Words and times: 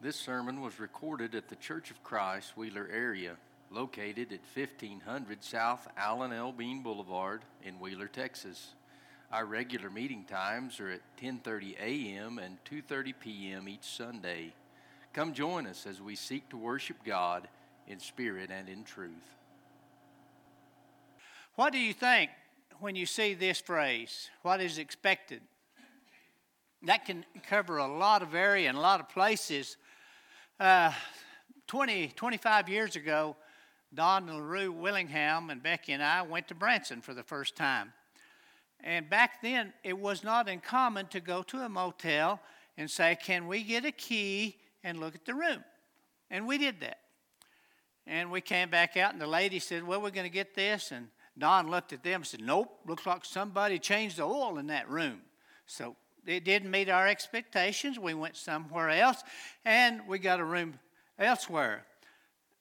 This 0.00 0.14
sermon 0.14 0.60
was 0.60 0.78
recorded 0.78 1.34
at 1.34 1.48
the 1.48 1.56
Church 1.56 1.90
of 1.90 2.04
Christ, 2.04 2.56
Wheeler 2.56 2.88
area, 2.92 3.36
located 3.68 4.32
at 4.32 4.40
1500 4.54 5.42
South 5.42 5.88
Allen 5.96 6.32
L. 6.32 6.52
Bean 6.52 6.84
Boulevard 6.84 7.42
in 7.64 7.80
Wheeler, 7.80 8.06
Texas. 8.06 8.74
Our 9.32 9.44
regular 9.44 9.90
meeting 9.90 10.24
times 10.24 10.78
are 10.78 10.90
at 10.90 11.00
10:30 11.20 11.76
a.m. 11.80 12.38
and 12.38 12.58
2:30 12.64 13.14
p.m. 13.18 13.68
each 13.68 13.82
Sunday. 13.82 14.52
Come 15.12 15.32
join 15.32 15.66
us 15.66 15.84
as 15.84 16.00
we 16.00 16.14
seek 16.14 16.48
to 16.50 16.56
worship 16.56 16.98
God 17.04 17.48
in 17.88 17.98
spirit 17.98 18.50
and 18.52 18.68
in 18.68 18.84
truth. 18.84 19.34
What 21.56 21.72
do 21.72 21.78
you 21.80 21.92
think 21.92 22.30
when 22.78 22.94
you 22.94 23.04
see 23.04 23.34
this 23.34 23.58
phrase? 23.60 24.30
What 24.42 24.60
is 24.60 24.78
expected? 24.78 25.42
That 26.82 27.04
can 27.04 27.24
cover 27.48 27.78
a 27.78 27.88
lot 27.88 28.22
of 28.22 28.36
area 28.36 28.68
and 28.68 28.78
a 28.78 28.80
lot 28.80 29.00
of 29.00 29.08
places. 29.08 29.76
Uh, 30.60 30.90
20, 31.68 32.08
25 32.08 32.68
years 32.68 32.96
ago, 32.96 33.36
Don 33.94 34.26
LaRue 34.26 34.72
Willingham 34.72 35.50
and 35.50 35.62
Becky 35.62 35.92
and 35.92 36.02
I 36.02 36.22
went 36.22 36.48
to 36.48 36.54
Branson 36.56 37.00
for 37.00 37.14
the 37.14 37.22
first 37.22 37.54
time. 37.54 37.92
And 38.82 39.08
back 39.08 39.40
then, 39.40 39.72
it 39.84 39.96
was 39.96 40.24
not 40.24 40.48
uncommon 40.48 41.06
to 41.08 41.20
go 41.20 41.42
to 41.44 41.58
a 41.58 41.68
motel 41.68 42.40
and 42.76 42.90
say, 42.90 43.16
Can 43.22 43.46
we 43.46 43.62
get 43.62 43.84
a 43.84 43.92
key 43.92 44.56
and 44.82 44.98
look 44.98 45.14
at 45.14 45.24
the 45.24 45.34
room? 45.34 45.62
And 46.28 46.44
we 46.44 46.58
did 46.58 46.80
that. 46.80 46.98
And 48.04 48.32
we 48.32 48.40
came 48.40 48.68
back 48.68 48.96
out, 48.96 49.12
and 49.12 49.22
the 49.22 49.28
lady 49.28 49.60
said, 49.60 49.86
Well, 49.86 50.02
we're 50.02 50.10
going 50.10 50.26
to 50.26 50.30
get 50.30 50.56
this. 50.56 50.90
And 50.90 51.08
Don 51.38 51.70
looked 51.70 51.92
at 51.92 52.02
them 52.02 52.22
and 52.22 52.26
said, 52.26 52.40
Nope, 52.40 52.80
looks 52.84 53.06
like 53.06 53.24
somebody 53.24 53.78
changed 53.78 54.16
the 54.16 54.24
oil 54.24 54.58
in 54.58 54.66
that 54.68 54.90
room. 54.90 55.20
So 55.66 55.94
it 56.28 56.44
didn't 56.44 56.70
meet 56.70 56.88
our 56.88 57.08
expectations. 57.08 57.98
We 57.98 58.14
went 58.14 58.36
somewhere 58.36 58.90
else, 58.90 59.22
and 59.64 60.02
we 60.06 60.18
got 60.18 60.40
a 60.40 60.44
room 60.44 60.78
elsewhere. 61.18 61.84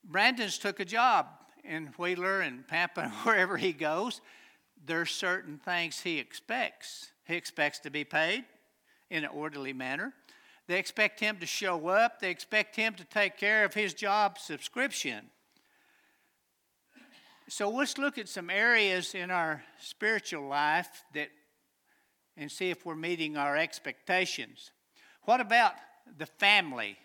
Brandon's 0.03 0.57
took 0.57 0.79
a 0.79 0.85
job 0.85 1.27
in 1.63 1.87
Wheeler 1.97 2.41
and 2.41 2.67
Pampa, 2.67 3.09
wherever 3.23 3.57
he 3.57 3.73
goes. 3.73 4.21
There's 4.85 5.11
certain 5.11 5.57
things 5.57 5.99
he 5.99 6.17
expects. 6.17 7.11
He 7.25 7.35
expects 7.35 7.79
to 7.79 7.89
be 7.89 8.05
paid 8.05 8.45
in 9.09 9.25
an 9.25 9.29
orderly 9.31 9.73
manner. 9.73 10.13
They 10.67 10.79
expect 10.79 11.19
him 11.19 11.37
to 11.37 11.45
show 11.45 11.87
up. 11.87 12.19
They 12.19 12.29
expect 12.29 12.75
him 12.75 12.93
to 12.95 13.03
take 13.03 13.37
care 13.37 13.65
of 13.65 13.73
his 13.73 13.93
job 13.93 14.37
subscription. 14.37 15.25
So 17.49 17.69
let's 17.69 17.97
look 17.97 18.17
at 18.17 18.27
some 18.27 18.49
areas 18.49 19.15
in 19.15 19.31
our 19.31 19.63
spiritual 19.79 20.47
life 20.47 21.03
that 21.13 21.29
and 22.37 22.51
see 22.51 22.69
if 22.69 22.85
we're 22.85 22.95
meeting 22.95 23.35
our 23.35 23.57
expectations. 23.57 24.71
What 25.23 25.41
about 25.41 25.73
the 26.17 26.27
family? 26.27 26.97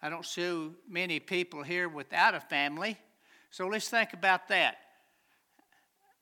I 0.00 0.08
don't 0.08 0.24
see 0.24 0.70
many 0.88 1.18
people 1.18 1.62
here 1.62 1.88
without 1.88 2.34
a 2.34 2.40
family. 2.40 2.96
So 3.50 3.66
let's 3.66 3.88
think 3.88 4.12
about 4.12 4.48
that. 4.48 4.76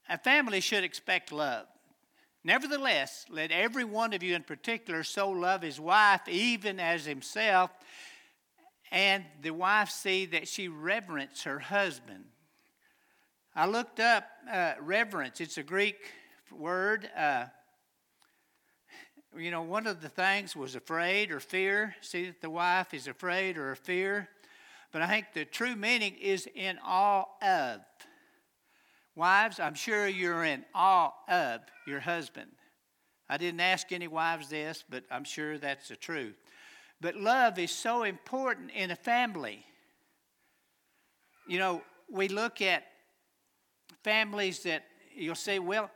A 0.09 0.19
family 0.19 0.61
should 0.61 0.85
expect 0.85 1.33
love. 1.33 1.67
Nevertheless, 2.45 3.25
let 3.31 3.53
every 3.53 3.85
one 3.85 4.13
of 4.13 4.23
you 4.23 4.35
in 4.35 4.43
particular 4.43 5.05
so 5.05 5.31
love 5.31 5.63
his 5.63 5.79
wife 5.79 6.29
even 6.29 6.81
as 6.81 7.05
himself, 7.05 7.71
and 8.91 9.25
the 9.41 9.53
wife 9.53 9.91
see 9.91 10.27
that 10.27 10.49
she 10.49 10.67
reverence 10.67 11.45
her 11.45 11.61
husband. 11.61 12.25
I 13.55 13.67
looked 13.67 14.01
up 14.01 14.27
uh, 14.51 14.73
reverence, 14.81 15.41
it's 15.41 15.57
a 15.57 15.63
Greek 15.63 15.99
word. 16.51 17.09
Uh, 17.17 17.45
you 19.37 19.51
know, 19.51 19.63
one 19.63 19.87
of 19.87 20.01
the 20.03 20.09
things 20.09 20.55
was 20.55 20.75
afraid 20.75 21.31
or 21.31 21.41
fear. 21.41 21.95
See 22.01 22.27
that 22.27 22.41
the 22.41 22.51
wife 22.51 22.93
is 22.93 23.07
afraid 23.07 23.57
or 23.57 23.75
fear. 23.75 24.29
But 24.93 25.03
I 25.03 25.07
think 25.07 25.27
the 25.33 25.45
true 25.45 25.75
meaning 25.75 26.15
is 26.21 26.49
in 26.55 26.79
awe 26.85 27.25
of. 27.41 27.81
Wives, 29.15 29.61
I'm 29.61 29.75
sure 29.75 30.07
you're 30.07 30.45
in 30.45 30.65
awe 30.75 31.13
of 31.29 31.61
your 31.87 32.01
husband. 32.01 32.51
I 33.29 33.37
didn't 33.37 33.61
ask 33.61 33.93
any 33.93 34.09
wives 34.09 34.49
this, 34.49 34.85
but 34.89 35.05
I'm 35.11 35.25
sure 35.25 35.59
that's 35.59 35.89
the 35.89 35.97
truth. 35.97 36.37
But 37.01 37.17
love 37.17 37.59
is 37.59 37.71
so 37.71 38.05
important 38.05 38.71
in 38.71 38.91
a 38.91 38.97
family. 38.97 39.65
You 41.49 41.59
know, 41.59 41.83
we 42.11 42.29
look 42.29 42.63
at 42.63 42.85
families 44.05 44.63
that 44.65 44.85
you'll 45.15 45.35
say, 45.35 45.59
well, 45.59 45.91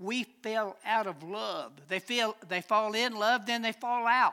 we 0.00 0.24
fell 0.42 0.76
out 0.84 1.06
of 1.06 1.22
love. 1.22 1.72
They 1.88 1.98
feel 1.98 2.34
they 2.48 2.62
fall 2.62 2.94
in 2.94 3.14
love, 3.14 3.46
then 3.46 3.60
they 3.62 3.72
fall 3.72 4.06
out. 4.06 4.32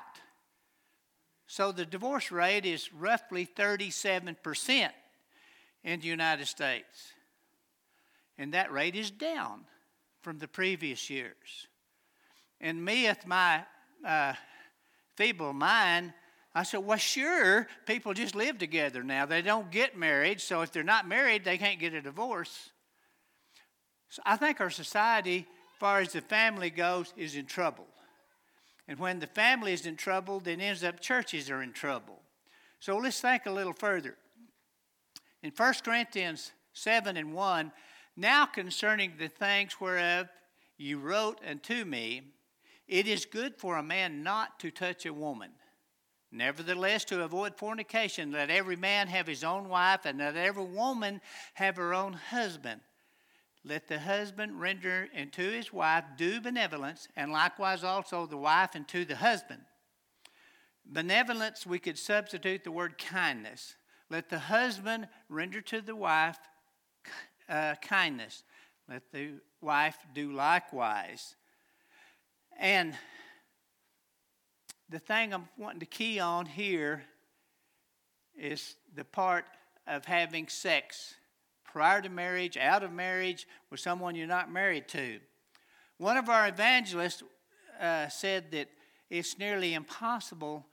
So 1.45 1.72
the 1.72 1.85
divorce 1.85 2.31
rate 2.31 2.66
is 2.66 2.91
roughly 2.94 3.45
37% 3.45 4.89
in 5.83 6.00
the 6.00 6.07
United 6.07 6.47
States. 6.47 7.13
And 8.38 8.53
that 8.53 8.72
rate 8.72 8.95
is 8.95 9.11
down 9.11 9.61
from 10.22 10.39
the 10.39 10.47
previous 10.47 11.09
years. 11.09 11.67
And 12.59 12.83
me, 12.83 13.07
with 13.07 13.25
my 13.25 13.63
uh, 14.06 14.33
feeble 15.16 15.53
mind, 15.53 16.13
I 16.56 16.63
said, 16.63 16.79
well, 16.79 16.97
sure, 16.97 17.67
people 17.85 18.13
just 18.13 18.35
live 18.35 18.57
together 18.57 19.03
now. 19.03 19.25
They 19.25 19.41
don't 19.41 19.69
get 19.69 19.97
married, 19.97 20.41
so 20.41 20.61
if 20.61 20.72
they're 20.72 20.83
not 20.83 21.07
married, 21.07 21.44
they 21.44 21.57
can't 21.57 21.79
get 21.79 21.94
a 21.94 22.01
divorce. 22.01 22.72
So 24.09 24.22
I 24.25 24.38
think 24.38 24.59
our 24.59 24.69
society 24.69 25.45
far 25.79 25.99
as 25.99 26.13
the 26.13 26.21
family 26.21 26.69
goes, 26.69 27.13
is 27.17 27.35
in 27.35 27.45
trouble. 27.45 27.88
And 28.88 28.99
when 28.99 29.19
the 29.19 29.27
family 29.27 29.73
is 29.73 29.85
in 29.85 29.95
trouble, 29.95 30.39
then 30.39 30.61
ends 30.61 30.83
up 30.83 30.99
churches 30.99 31.49
are 31.49 31.61
in 31.61 31.73
trouble. 31.73 32.21
So 32.79 32.97
let's 32.97 33.19
think 33.19 33.45
a 33.45 33.51
little 33.51 33.73
further. 33.73 34.15
In 35.43 35.51
1 35.55 35.73
Corinthians 35.83 36.51
7 36.73 37.17
and 37.17 37.33
1, 37.33 37.71
now 38.15 38.45
concerning 38.45 39.13
the 39.17 39.27
things 39.27 39.79
whereof 39.79 40.27
you 40.77 40.99
wrote 40.99 41.39
unto 41.47 41.85
me, 41.85 42.21
it 42.88 43.07
is 43.07 43.25
good 43.25 43.55
for 43.57 43.77
a 43.77 43.83
man 43.83 44.23
not 44.23 44.59
to 44.59 44.71
touch 44.71 45.05
a 45.05 45.13
woman. 45.13 45.51
Nevertheless, 46.31 47.05
to 47.05 47.23
avoid 47.23 47.55
fornication, 47.55 48.31
let 48.31 48.49
every 48.49 48.75
man 48.75 49.07
have 49.07 49.27
his 49.27 49.44
own 49.44 49.69
wife, 49.69 50.05
and 50.05 50.19
let 50.19 50.35
every 50.35 50.65
woman 50.65 51.21
have 51.53 51.77
her 51.77 51.94
own 51.94 52.13
husband. 52.13 52.81
Let 53.67 53.89
the 53.89 54.00
husband 54.00 54.61
render 54.61 55.09
unto 55.17 55.51
his 55.51 55.73
wife 55.73 56.05
due 56.16 56.39
benevolence, 56.39 57.09
and 57.17 57.33
likewise 57.33 57.83
also 57.83 58.25
the 58.25 58.38
wife 58.38 58.69
unto 58.75 59.03
the 59.03 59.17
husband. 59.17 59.61
Benevolence, 60.85 61.66
we 61.66 61.79
could 61.79 61.97
substitute 61.97 62.63
the 62.63 62.72
word 62.72 62.97
kindness. 62.97 63.75
Let 64.09 64.29
the 64.29 64.39
husband 64.39 65.09
render 65.27 65.59
to 65.61 65.81
the 65.81 65.97
wife 65.97 66.38
uh, 67.50 67.75
kindness. 67.81 68.44
Let 68.88 69.11
the 69.11 69.33
wife 69.59 69.97
do 70.13 70.31
likewise. 70.31 71.35
And 72.57 72.94
the 74.89 75.00
thing 75.00 75.33
I'm 75.33 75.50
wanting 75.57 75.81
to 75.81 75.85
key 75.85 76.22
on 76.22 76.45
here 76.45 77.03
is 78.33 78.77
the 78.95 79.03
part 79.03 79.44
of 79.85 80.06
having 80.06 80.47
sex 80.47 81.16
prior 81.77 82.01
to 82.01 82.09
marriage, 82.09 82.57
out 82.57 82.81
of 82.81 82.91
marriage, 82.91 83.47
with 83.69 83.79
someone 83.79 84.15
you're 84.15 84.25
not 84.25 84.51
married 84.51 84.88
to. 84.88 85.19
One 85.99 86.17
of 86.17 86.27
our 86.27 86.47
evangelists 86.47 87.21
uh, 87.79 88.07
said 88.07 88.49
that 88.49 88.67
it's 89.11 89.38
nearly 89.38 89.75
impossible 89.75 90.65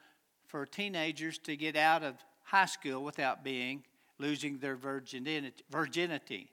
for 0.46 0.64
teenagers 0.64 1.36
to 1.40 1.56
get 1.56 1.76
out 1.76 2.02
of 2.02 2.14
high 2.44 2.64
school 2.64 3.04
without 3.04 3.44
being 3.44 3.84
losing 4.18 4.56
their 4.56 4.76
virginity. 4.76 6.48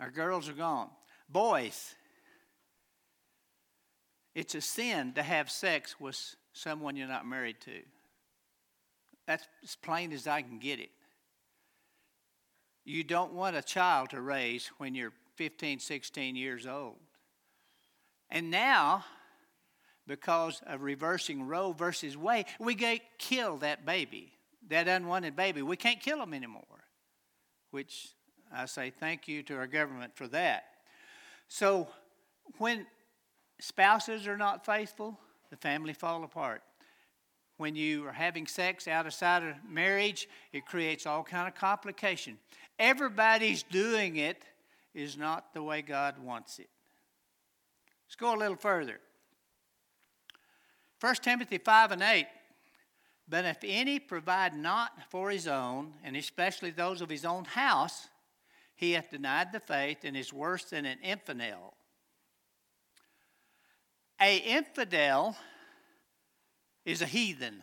Our 0.00 0.10
girls 0.10 0.48
are 0.48 0.54
gone. 0.54 0.88
Boys, 1.28 1.94
it's 4.34 4.54
a 4.54 4.62
sin 4.62 5.12
to 5.16 5.22
have 5.22 5.50
sex 5.50 6.00
with 6.00 6.18
someone 6.54 6.96
you're 6.96 7.08
not 7.08 7.26
married 7.26 7.60
to. 7.66 7.82
That's 9.26 9.46
as 9.62 9.76
plain 9.76 10.14
as 10.14 10.26
I 10.26 10.40
can 10.40 10.58
get 10.58 10.80
it 10.80 10.88
you 12.86 13.02
don't 13.02 13.32
want 13.32 13.56
a 13.56 13.62
child 13.62 14.10
to 14.10 14.20
raise 14.20 14.70
when 14.78 14.94
you're 14.94 15.12
15, 15.34 15.80
16 15.80 16.36
years 16.36 16.66
old. 16.66 16.96
And 18.30 18.50
now, 18.50 19.04
because 20.06 20.62
of 20.66 20.82
reversing 20.82 21.46
Roe 21.46 21.72
versus 21.72 22.16
Wade, 22.16 22.46
we 22.60 22.76
get 22.76 23.00
kill 23.18 23.56
that 23.58 23.84
baby, 23.84 24.32
that 24.68 24.86
unwanted 24.86 25.34
baby. 25.34 25.62
We 25.62 25.76
can't 25.76 26.00
kill 26.00 26.18
them 26.18 26.32
anymore, 26.32 26.62
which 27.72 28.08
I 28.54 28.66
say 28.66 28.90
thank 28.90 29.26
you 29.26 29.42
to 29.44 29.56
our 29.56 29.66
government 29.66 30.16
for 30.16 30.28
that. 30.28 30.64
So 31.48 31.88
when 32.58 32.86
spouses 33.60 34.28
are 34.28 34.38
not 34.38 34.64
faithful, 34.64 35.18
the 35.50 35.56
family 35.56 35.92
fall 35.92 36.22
apart. 36.22 36.62
When 37.58 37.74
you 37.74 38.06
are 38.06 38.12
having 38.12 38.46
sex 38.46 38.86
outside 38.86 39.42
of 39.42 39.54
marriage, 39.68 40.28
it 40.52 40.66
creates 40.66 41.06
all 41.06 41.24
kind 41.24 41.48
of 41.48 41.54
complication 41.54 42.38
everybody's 42.78 43.62
doing 43.62 44.16
it 44.16 44.42
is 44.94 45.16
not 45.16 45.52
the 45.52 45.62
way 45.62 45.82
God 45.82 46.18
wants 46.18 46.58
it. 46.58 46.68
Let's 48.06 48.16
go 48.16 48.34
a 48.34 48.38
little 48.38 48.56
further. 48.56 49.00
1 51.00 51.14
Timothy 51.16 51.58
5 51.58 51.92
and 51.92 52.02
8 52.02 52.26
But 53.28 53.44
if 53.44 53.58
any 53.64 53.98
provide 53.98 54.56
not 54.56 54.92
for 55.10 55.30
his 55.30 55.46
own, 55.46 55.92
and 56.02 56.16
especially 56.16 56.70
those 56.70 57.00
of 57.00 57.10
his 57.10 57.24
own 57.24 57.44
house, 57.44 58.08
he 58.74 58.92
hath 58.92 59.10
denied 59.10 59.52
the 59.52 59.60
faith 59.60 59.98
and 60.04 60.16
is 60.16 60.32
worse 60.32 60.64
than 60.64 60.84
an 60.84 60.98
infidel. 61.02 61.74
A 64.20 64.38
infidel 64.38 65.36
is 66.84 67.02
a 67.02 67.06
heathen, 67.06 67.62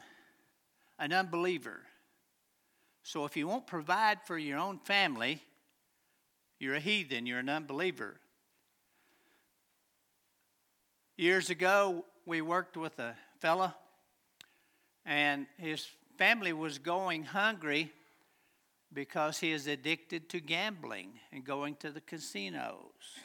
an 1.00 1.14
unbeliever. 1.14 1.82
So 3.04 3.26
if 3.26 3.36
you 3.36 3.48
won't 3.48 3.68
provide 3.68 4.20
for 4.26 4.38
your 4.38 4.58
own 4.58 4.80
family, 4.80 5.42
you're 6.58 6.76
a 6.76 6.80
heathen, 6.80 7.26
you're 7.26 7.40
an 7.40 7.50
unbeliever. 7.50 8.16
Years 11.18 11.50
ago, 11.50 12.06
we 12.26 12.42
worked 12.42 12.78
with 12.78 12.98
a 13.00 13.16
fella, 13.40 13.76
and 15.06 15.46
his 15.58 15.86
family 16.18 16.54
was 16.54 16.80
going 16.80 17.24
hungry 17.24 17.92
because 18.94 19.40
he 19.40 19.52
is 19.52 19.68
addicted 19.68 20.30
to 20.30 20.40
gambling 20.40 21.10
and 21.34 21.44
going 21.44 21.76
to 21.76 21.92
the 21.92 22.02
casinos. 22.02 23.20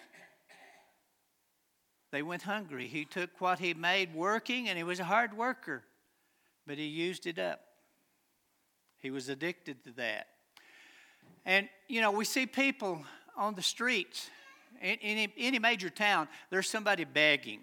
They 2.10 2.22
went 2.22 2.42
hungry. 2.42 2.88
He 2.88 3.04
took 3.04 3.40
what 3.40 3.58
he 3.58 3.74
made 3.74 4.14
working, 4.14 4.68
and 4.68 4.76
he 4.76 4.84
was 4.84 4.98
a 4.98 5.04
hard 5.04 5.36
worker, 5.36 5.84
but 6.66 6.78
he 6.78 6.86
used 6.86 7.26
it 7.26 7.38
up. 7.38 7.60
He 9.00 9.10
was 9.10 9.28
addicted 9.28 9.84
to 9.84 9.92
that. 9.92 10.26
And, 11.44 11.68
you 11.88 12.00
know, 12.00 12.10
we 12.10 12.24
see 12.24 12.46
people 12.46 13.02
on 13.36 13.54
the 13.54 13.62
streets, 13.62 14.28
in 14.82 14.98
any, 15.00 15.32
any 15.38 15.58
major 15.58 15.90
town, 15.90 16.28
there's 16.50 16.68
somebody 16.68 17.04
begging. 17.04 17.60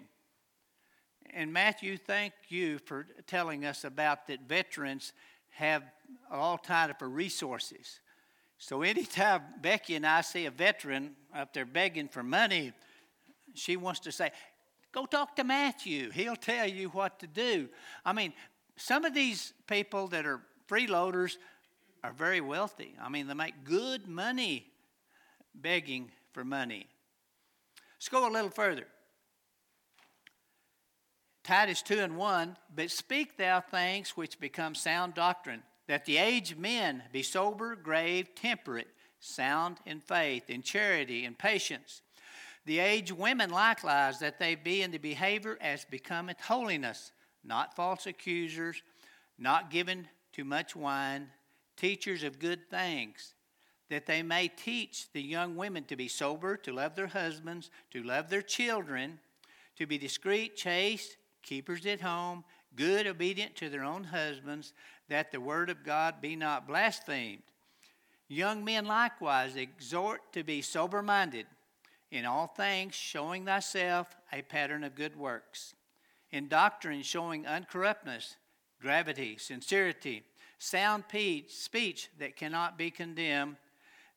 And 1.32 1.52
Matthew, 1.52 1.98
thank 1.98 2.32
you 2.48 2.78
for 2.78 3.06
telling 3.26 3.64
us 3.64 3.84
about 3.84 4.26
that 4.28 4.40
veterans 4.48 5.12
have 5.50 5.82
all 6.30 6.58
kinds 6.58 6.94
of 7.00 7.12
resources. 7.12 8.00
So 8.58 8.82
anytime 8.82 9.42
Becky 9.60 9.96
and 9.96 10.06
I 10.06 10.22
see 10.22 10.46
a 10.46 10.50
veteran 10.50 11.14
up 11.34 11.52
there 11.52 11.66
begging 11.66 12.08
for 12.08 12.22
money, 12.22 12.72
she 13.54 13.76
wants 13.76 14.00
to 14.00 14.12
say, 14.12 14.30
Go 14.92 15.04
talk 15.04 15.36
to 15.36 15.44
Matthew. 15.44 16.10
He'll 16.10 16.36
tell 16.36 16.66
you 16.66 16.88
what 16.88 17.18
to 17.18 17.26
do. 17.26 17.68
I 18.02 18.14
mean, 18.14 18.32
some 18.76 19.04
of 19.04 19.12
these 19.12 19.52
people 19.66 20.08
that 20.08 20.24
are 20.24 20.40
freeloaders 20.68 21.36
are 22.02 22.12
very 22.12 22.40
wealthy. 22.40 22.94
I 23.00 23.08
mean, 23.08 23.26
they 23.26 23.34
make 23.34 23.64
good 23.64 24.06
money 24.06 24.66
begging 25.54 26.10
for 26.32 26.44
money. 26.44 26.86
Let's 27.96 28.08
go 28.08 28.28
a 28.28 28.30
little 28.30 28.50
further. 28.50 28.86
Titus 31.42 31.82
2 31.82 31.98
and 32.00 32.16
1 32.16 32.56
But 32.74 32.90
speak 32.90 33.36
thou 33.36 33.60
things 33.60 34.10
which 34.10 34.40
become 34.40 34.74
sound 34.74 35.14
doctrine, 35.14 35.62
that 35.86 36.04
the 36.04 36.18
aged 36.18 36.58
men 36.58 37.02
be 37.12 37.22
sober, 37.22 37.76
grave, 37.76 38.34
temperate, 38.34 38.88
sound 39.20 39.78
in 39.86 40.00
faith, 40.00 40.50
in 40.50 40.62
charity, 40.62 41.24
in 41.24 41.34
patience. 41.34 42.02
The 42.64 42.80
aged 42.80 43.12
women 43.12 43.50
likewise, 43.50 44.18
that 44.18 44.40
they 44.40 44.56
be 44.56 44.82
in 44.82 44.90
the 44.90 44.98
behavior 44.98 45.56
as 45.60 45.84
becometh 45.84 46.40
holiness, 46.40 47.12
not 47.44 47.76
false 47.76 48.06
accusers, 48.06 48.82
not 49.38 49.70
given 49.70 50.08
to 50.36 50.44
much 50.44 50.76
wine, 50.76 51.28
teachers 51.76 52.22
of 52.22 52.38
good 52.38 52.68
things, 52.70 53.34
that 53.88 54.04
they 54.04 54.22
may 54.22 54.48
teach 54.48 55.10
the 55.12 55.22
young 55.22 55.56
women 55.56 55.82
to 55.84 55.96
be 55.96 56.08
sober, 56.08 56.58
to 56.58 56.72
love 56.72 56.94
their 56.94 57.06
husbands, 57.06 57.70
to 57.90 58.02
love 58.02 58.28
their 58.28 58.42
children, 58.42 59.18
to 59.76 59.86
be 59.86 59.96
discreet, 59.96 60.54
chaste, 60.54 61.16
keepers 61.42 61.86
at 61.86 62.02
home, 62.02 62.44
good, 62.74 63.06
obedient 63.06 63.56
to 63.56 63.70
their 63.70 63.82
own 63.82 64.04
husbands, 64.04 64.74
that 65.08 65.32
the 65.32 65.40
word 65.40 65.70
of 65.70 65.84
God 65.84 66.20
be 66.20 66.36
not 66.36 66.66
blasphemed. 66.68 67.42
Young 68.28 68.62
men 68.62 68.84
likewise 68.84 69.56
exhort 69.56 70.32
to 70.32 70.44
be 70.44 70.60
sober 70.60 71.00
minded 71.00 71.46
in 72.10 72.26
all 72.26 72.48
things, 72.48 72.94
showing 72.94 73.46
thyself 73.46 74.14
a 74.32 74.42
pattern 74.42 74.84
of 74.84 74.94
good 74.94 75.16
works. 75.16 75.74
In 76.30 76.48
doctrine, 76.48 77.02
showing 77.02 77.44
uncorruptness, 77.44 78.36
gravity, 78.80 79.36
sincerity, 79.38 80.22
sound 80.58 81.04
speech 81.48 82.08
that 82.18 82.36
cannot 82.36 82.78
be 82.78 82.90
condemned, 82.90 83.56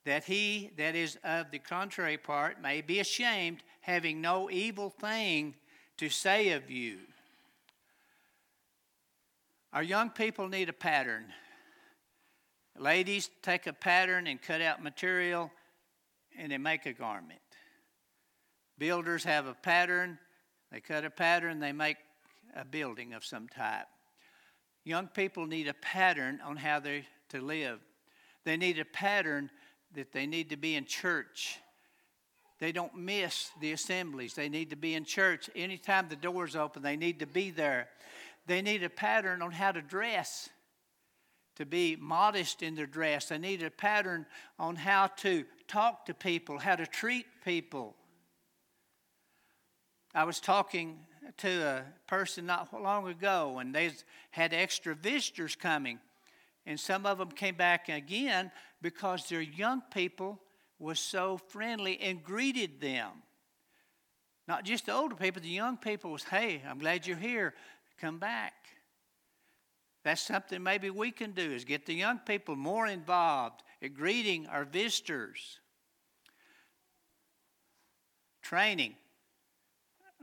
that 0.06 0.24
he 0.24 0.72
that 0.78 0.96
is 0.96 1.18
of 1.24 1.52
the 1.52 1.60
contrary 1.60 2.18
part 2.18 2.62
may 2.62 2.82
be 2.82 3.00
ashamed, 3.00 3.64
having 3.82 4.22
no 4.22 4.50
evil 4.50 4.90
thing 4.90 5.56
to 5.98 6.10
say 6.10 6.52
of 6.52 6.70
you. 6.70 6.98
Our 9.74 9.84
young 9.84 10.10
people 10.10 10.48
need 10.48 10.70
a 10.70 10.74
pattern. 10.74 11.26
Ladies 12.78 13.30
take 13.42 13.68
a 13.68 13.74
pattern 13.74 14.26
and 14.26 14.42
cut 14.42 14.62
out 14.62 14.82
material 14.82 15.52
and 16.38 16.52
they 16.52 16.58
make 16.58 16.86
a 16.86 16.94
garment. 16.94 17.40
Builders 18.78 19.26
have 19.26 19.46
a 19.46 19.54
pattern, 19.54 20.18
they 20.72 20.80
cut 20.80 21.04
a 21.04 21.10
pattern, 21.10 21.60
they 21.60 21.74
make 21.74 21.98
a 22.56 22.64
building 22.64 23.14
of 23.14 23.26
some 23.26 23.50
type. 23.50 23.88
Young 24.90 25.06
people 25.06 25.46
need 25.46 25.68
a 25.68 25.76
pattern 25.76 26.40
on 26.44 26.58
how 26.58 26.80
they're 26.80 27.04
to 27.30 27.40
live. 27.40 27.80
They 28.44 28.58
need 28.58 28.80
a 28.80 28.86
pattern 28.86 29.52
that 29.94 30.12
they 30.14 30.26
need 30.26 30.50
to 30.50 30.58
be 30.58 30.74
in 30.74 30.86
church. 30.86 31.60
They 32.58 32.72
don't 32.72 32.96
miss 32.96 33.52
the 33.62 33.72
assemblies. 33.74 34.34
They 34.34 34.50
need 34.50 34.72
to 34.72 34.76
be 34.76 34.96
in 34.96 35.06
church. 35.06 35.48
Anytime 35.56 36.10
the 36.10 36.16
door's 36.16 36.56
open, 36.56 36.82
they 36.82 36.96
need 36.96 37.20
to 37.20 37.28
be 37.28 37.52
there. 37.52 37.88
They 38.48 38.64
need 38.64 38.82
a 38.82 38.90
pattern 38.90 39.44
on 39.44 39.52
how 39.52 39.72
to 39.74 39.84
dress, 39.84 40.50
to 41.58 41.68
be 41.68 41.96
modest 41.96 42.64
in 42.64 42.74
their 42.74 42.88
dress. 42.88 43.28
They 43.28 43.38
need 43.38 43.62
a 43.62 43.70
pattern 43.70 44.26
on 44.58 44.76
how 44.76 45.06
to 45.18 45.46
talk 45.68 46.08
to 46.08 46.16
people, 46.16 46.58
how 46.58 46.76
to 46.76 46.88
treat 46.88 47.28
people. 47.46 47.94
I 50.16 50.24
was 50.24 50.40
talking 50.40 50.98
to 51.38 51.50
a 51.50 51.84
person 52.08 52.46
not 52.46 52.74
long 52.82 53.08
ago, 53.08 53.60
and 53.60 53.74
they 53.74 53.92
had 54.32 54.54
extra 54.54 54.96
visitors 54.96 55.56
coming. 55.56 56.00
And 56.66 56.80
some 56.80 57.06
of 57.06 57.18
them 57.18 57.32
came 57.32 57.56
back 57.56 57.90
again 57.90 58.52
because 58.82 59.28
their 59.28 59.42
young 59.42 59.82
people 59.94 60.40
was 60.78 61.00
so 61.00 61.38
friendly 61.38 62.00
and 62.02 62.24
greeted 62.24 62.80
them. 62.80 63.10
Not 64.48 64.66
just 64.66 64.88
the 64.88 64.94
older 64.94 65.16
people, 65.16 65.42
the 65.42 65.50
young 65.50 65.78
people 65.78 66.12
was, 66.12 66.24
hey, 66.24 66.62
I'm 66.68 66.80
glad 66.80 67.06
you're 67.06 67.18
here 67.18 67.54
come 68.00 68.18
back. 68.18 68.54
That's 70.04 70.22
something 70.22 70.64
maybe 70.64 70.90
we 70.90 71.12
can 71.12 71.32
do 71.32 71.52
is 71.52 71.66
get 71.66 71.86
the 71.86 71.94
young 71.94 72.20
people 72.20 72.56
more 72.56 72.88
involved 72.88 73.64
in 73.82 73.94
greeting 73.94 74.48
our 74.48 74.64
visitors. 74.64 75.60
Training. 78.42 78.96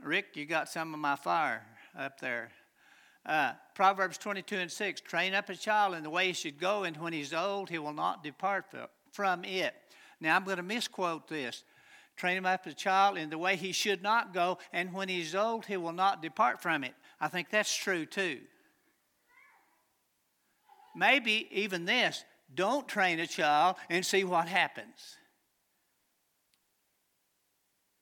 Rick, 0.03 0.35
you 0.35 0.45
got 0.45 0.69
some 0.69 0.93
of 0.93 0.99
my 0.99 1.15
fire 1.15 1.63
up 1.97 2.19
there. 2.19 2.49
Uh, 3.25 3.53
Proverbs 3.75 4.17
22 4.17 4.55
and 4.55 4.71
6 4.71 5.01
Train 5.01 5.33
up 5.33 5.49
a 5.49 5.55
child 5.55 5.95
in 5.95 6.03
the 6.03 6.09
way 6.09 6.27
he 6.27 6.33
should 6.33 6.59
go, 6.59 6.83
and 6.83 6.95
when 6.97 7.13
he's 7.13 7.33
old, 7.33 7.69
he 7.69 7.77
will 7.77 7.93
not 7.93 8.23
depart 8.23 8.65
from 9.11 9.43
it. 9.43 9.73
Now, 10.19 10.35
I'm 10.35 10.45
going 10.45 10.57
to 10.57 10.63
misquote 10.63 11.27
this. 11.27 11.63
Train 12.15 12.37
him 12.37 12.45
up 12.45 12.61
as 12.65 12.73
a 12.73 12.75
child 12.75 13.17
in 13.17 13.29
the 13.29 13.37
way 13.37 13.55
he 13.55 13.71
should 13.71 14.01
not 14.01 14.33
go, 14.33 14.57
and 14.73 14.91
when 14.93 15.07
he's 15.07 15.35
old, 15.35 15.65
he 15.65 15.77
will 15.77 15.93
not 15.93 16.21
depart 16.21 16.61
from 16.61 16.83
it. 16.83 16.93
I 17.21 17.27
think 17.27 17.49
that's 17.49 17.75
true 17.75 18.05
too. 18.05 18.39
Maybe 20.95 21.47
even 21.51 21.85
this 21.85 22.23
don't 22.55 22.87
train 22.87 23.19
a 23.19 23.27
child 23.27 23.75
and 23.89 24.03
see 24.03 24.23
what 24.23 24.47
happens. 24.47 25.17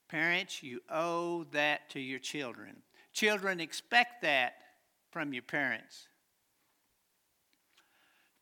Parents, 0.09 0.61
you 0.61 0.81
owe 0.89 1.45
that 1.51 1.89
to 1.91 1.99
your 1.99 2.19
children. 2.19 2.77
Children 3.13 3.59
expect 3.59 4.21
that 4.21 4.53
from 5.11 5.33
your 5.33 5.43
parents. 5.43 6.07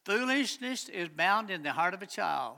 Foolishness 0.06 0.90
is 0.90 1.08
bound 1.10 1.50
in 1.50 1.64
the 1.64 1.72
heart 1.72 1.94
of 1.94 2.02
a 2.02 2.08
child, 2.08 2.58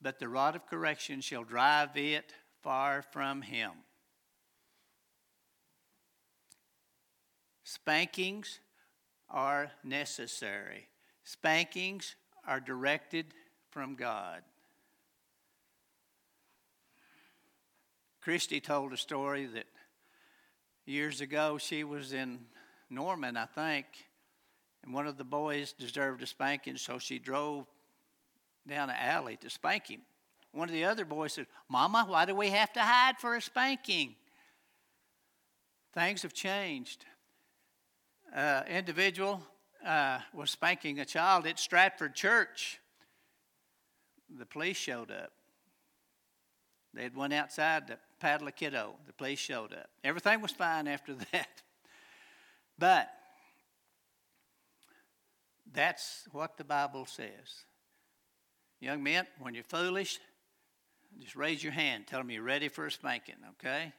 but 0.00 0.18
the 0.18 0.28
rod 0.28 0.54
of 0.54 0.66
correction 0.66 1.20
shall 1.20 1.42
drive 1.42 1.96
it 1.96 2.32
far 2.62 3.02
from 3.02 3.42
him. 3.42 3.72
Spankings 7.64 8.60
are 9.28 9.72
necessary. 9.82 10.88
Spankings 11.24 12.14
are 12.46 12.60
directed 12.60 13.34
from 13.70 13.96
God. 13.96 14.42
Christy 18.26 18.58
told 18.58 18.92
a 18.92 18.96
story 18.96 19.46
that 19.46 19.66
years 20.84 21.20
ago 21.20 21.58
she 21.58 21.84
was 21.84 22.12
in 22.12 22.40
Norman, 22.90 23.36
I 23.36 23.46
think, 23.46 23.86
and 24.82 24.92
one 24.92 25.06
of 25.06 25.16
the 25.16 25.22
boys 25.22 25.72
deserved 25.72 26.24
a 26.24 26.26
spanking, 26.26 26.76
so 26.76 26.98
she 26.98 27.20
drove 27.20 27.68
down 28.66 28.90
an 28.90 28.96
alley 28.98 29.36
to 29.42 29.48
spank 29.48 29.86
him. 29.86 30.00
One 30.50 30.68
of 30.68 30.72
the 30.72 30.86
other 30.86 31.04
boys 31.04 31.34
said, 31.34 31.46
Mama, 31.68 32.04
why 32.08 32.24
do 32.24 32.34
we 32.34 32.50
have 32.50 32.72
to 32.72 32.80
hide 32.80 33.14
for 33.20 33.36
a 33.36 33.40
spanking? 33.40 34.16
Things 35.94 36.22
have 36.22 36.32
changed 36.32 37.04
uh, 38.34 38.62
individual 38.68 39.40
uh, 39.86 40.18
was 40.34 40.50
spanking 40.50 40.98
a 40.98 41.04
child 41.04 41.46
at 41.46 41.60
Stratford 41.60 42.16
Church. 42.16 42.80
The 44.36 44.46
police 44.46 44.76
showed 44.76 45.12
up. 45.12 45.30
They 46.92 47.04
had 47.04 47.14
went 47.14 47.32
outside 47.32 47.86
to 47.86 47.98
paddle 48.18 48.48
a 48.48 48.52
kiddo. 48.52 48.94
The 49.06 49.12
police 49.12 49.38
showed 49.38 49.72
up. 49.72 49.88
Everything 50.04 50.40
was 50.40 50.52
fine 50.52 50.88
after 50.88 51.14
that. 51.32 51.62
But 52.78 53.08
that's 55.72 56.26
what 56.32 56.56
the 56.56 56.64
Bible 56.64 57.06
says. 57.06 57.64
Young 58.80 59.02
men, 59.02 59.26
when 59.38 59.54
you're 59.54 59.64
foolish, 59.64 60.20
just 61.20 61.36
raise 61.36 61.62
your 61.62 61.72
hand. 61.72 62.06
Tell 62.06 62.20
them 62.20 62.30
you're 62.30 62.42
ready 62.42 62.68
for 62.68 62.86
a 62.86 62.90
spanking, 62.90 63.36
okay? 63.52 63.92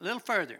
A 0.00 0.04
little 0.04 0.20
further. 0.20 0.58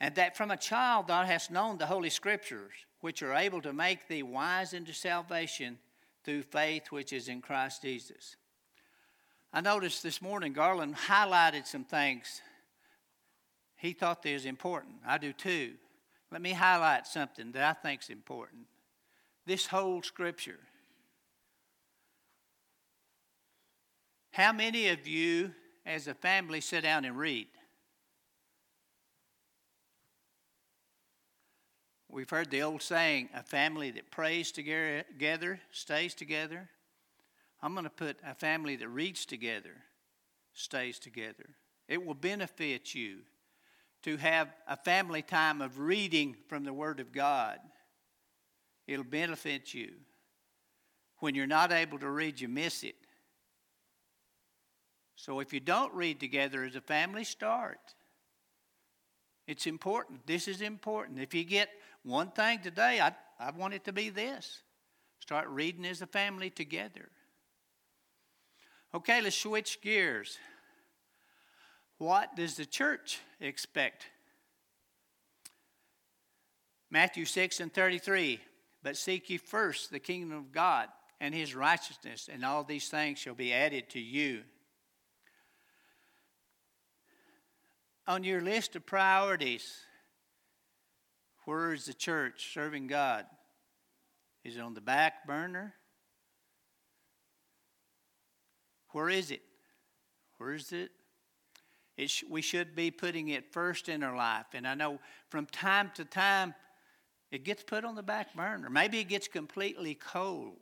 And 0.00 0.14
that 0.14 0.36
from 0.36 0.50
a 0.50 0.56
child 0.56 1.08
thou 1.08 1.24
hast 1.24 1.50
known 1.50 1.78
the 1.78 1.86
Holy 1.86 2.10
Scriptures, 2.10 2.72
which 3.00 3.22
are 3.22 3.34
able 3.34 3.60
to 3.62 3.72
make 3.72 4.06
thee 4.06 4.22
wise 4.22 4.74
unto 4.74 4.92
salvation 4.92 5.78
through 6.24 6.42
faith 6.42 6.90
which 6.90 7.12
is 7.12 7.28
in 7.28 7.40
Christ 7.40 7.82
Jesus. 7.82 8.36
I 9.52 9.60
noticed 9.60 10.02
this 10.02 10.20
morning 10.20 10.52
Garland 10.52 10.94
highlighted 10.96 11.66
some 11.66 11.84
things 11.84 12.42
he 13.78 13.92
thought 13.92 14.22
they 14.22 14.34
was 14.34 14.44
important. 14.44 14.96
I 15.06 15.18
do 15.18 15.32
too. 15.32 15.74
Let 16.30 16.42
me 16.42 16.52
highlight 16.52 17.06
something 17.06 17.52
that 17.52 17.64
I 17.64 17.72
think 17.72 18.02
is 18.02 18.10
important. 18.10 18.62
This 19.46 19.66
whole 19.66 20.02
scripture. 20.02 20.58
How 24.32 24.52
many 24.52 24.88
of 24.88 25.06
you 25.06 25.54
as 25.86 26.06
a 26.08 26.14
family 26.14 26.60
sit 26.60 26.82
down 26.82 27.04
and 27.04 27.16
read? 27.16 27.46
We've 32.10 32.28
heard 32.28 32.50
the 32.50 32.62
old 32.62 32.82
saying 32.82 33.28
a 33.34 33.42
family 33.42 33.90
that 33.92 34.10
prays 34.10 34.50
together 34.50 35.60
stays 35.70 36.14
together. 36.14 36.68
I'm 37.60 37.72
going 37.72 37.84
to 37.84 37.90
put 37.90 38.16
a 38.24 38.34
family 38.34 38.76
that 38.76 38.88
reads 38.88 39.26
together 39.26 39.74
stays 40.58 40.98
together. 40.98 41.50
It 41.86 42.04
will 42.04 42.14
benefit 42.14 42.94
you 42.94 43.18
to 44.02 44.16
have 44.16 44.48
a 44.66 44.76
family 44.76 45.22
time 45.22 45.60
of 45.60 45.78
reading 45.78 46.36
from 46.48 46.64
the 46.64 46.72
Word 46.72 47.00
of 47.00 47.12
God. 47.12 47.58
It'll 48.86 49.04
benefit 49.04 49.72
you. 49.72 49.92
When 51.18 51.34
you're 51.34 51.46
not 51.46 51.72
able 51.72 51.98
to 51.98 52.10
read, 52.10 52.40
you 52.40 52.48
miss 52.48 52.82
it. 52.82 52.94
So 55.16 55.40
if 55.40 55.52
you 55.52 55.60
don't 55.60 55.92
read 55.94 56.20
together 56.20 56.64
as 56.64 56.76
a 56.76 56.80
family, 56.80 57.24
start. 57.24 57.80
It's 59.46 59.66
important. 59.66 60.26
This 60.26 60.46
is 60.46 60.60
important. 60.60 61.18
If 61.18 61.34
you 61.34 61.42
get 61.42 61.70
one 62.04 62.30
thing 62.30 62.60
today, 62.60 63.00
I, 63.00 63.12
I 63.40 63.50
want 63.50 63.74
it 63.74 63.84
to 63.84 63.92
be 63.92 64.10
this 64.10 64.62
start 65.20 65.48
reading 65.48 65.84
as 65.84 66.00
a 66.00 66.06
family 66.06 66.48
together. 66.48 67.10
Okay, 68.94 69.20
let's 69.20 69.36
switch 69.36 69.80
gears. 69.82 70.38
What 71.98 72.36
does 72.36 72.56
the 72.56 72.66
church 72.66 73.20
expect? 73.40 74.06
Matthew 76.90 77.24
6 77.24 77.60
and 77.60 77.72
33. 77.72 78.40
But 78.82 78.96
seek 78.96 79.28
ye 79.28 79.36
first 79.36 79.90
the 79.90 79.98
kingdom 79.98 80.36
of 80.36 80.52
God 80.52 80.88
and 81.20 81.34
his 81.34 81.54
righteousness, 81.54 82.28
and 82.32 82.44
all 82.44 82.62
these 82.62 82.88
things 82.88 83.18
shall 83.18 83.34
be 83.34 83.52
added 83.52 83.90
to 83.90 84.00
you. 84.00 84.42
On 88.06 88.24
your 88.24 88.40
list 88.40 88.76
of 88.76 88.86
priorities, 88.86 89.74
where 91.44 91.72
is 91.74 91.86
the 91.86 91.92
church 91.92 92.52
serving 92.54 92.86
God? 92.86 93.26
Is 94.44 94.56
it 94.56 94.60
on 94.60 94.74
the 94.74 94.80
back 94.80 95.26
burner? 95.26 95.74
Where 98.92 99.08
is 99.08 99.30
it? 99.30 99.42
Where 100.38 100.54
is 100.54 100.72
it? 100.72 100.90
it 101.98 102.10
sh- 102.10 102.24
we 102.30 102.40
should 102.40 102.74
be 102.74 102.90
putting 102.90 103.28
it 103.28 103.52
first 103.52 103.88
in 103.88 104.02
our 104.02 104.16
life. 104.16 104.46
And 104.54 104.66
I 104.66 104.74
know 104.74 105.00
from 105.28 105.46
time 105.46 105.90
to 105.96 106.04
time 106.04 106.54
it 107.30 107.44
gets 107.44 107.62
put 107.62 107.84
on 107.84 107.96
the 107.96 108.02
back 108.02 108.34
burner. 108.34 108.70
Maybe 108.70 109.00
it 109.00 109.08
gets 109.08 109.28
completely 109.28 109.94
cold. 109.94 110.56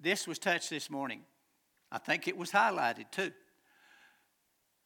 This 0.00 0.26
was 0.26 0.38
touched 0.38 0.70
this 0.70 0.88
morning. 0.88 1.22
I 1.92 1.98
think 1.98 2.28
it 2.28 2.36
was 2.36 2.52
highlighted 2.52 3.10
too 3.10 3.32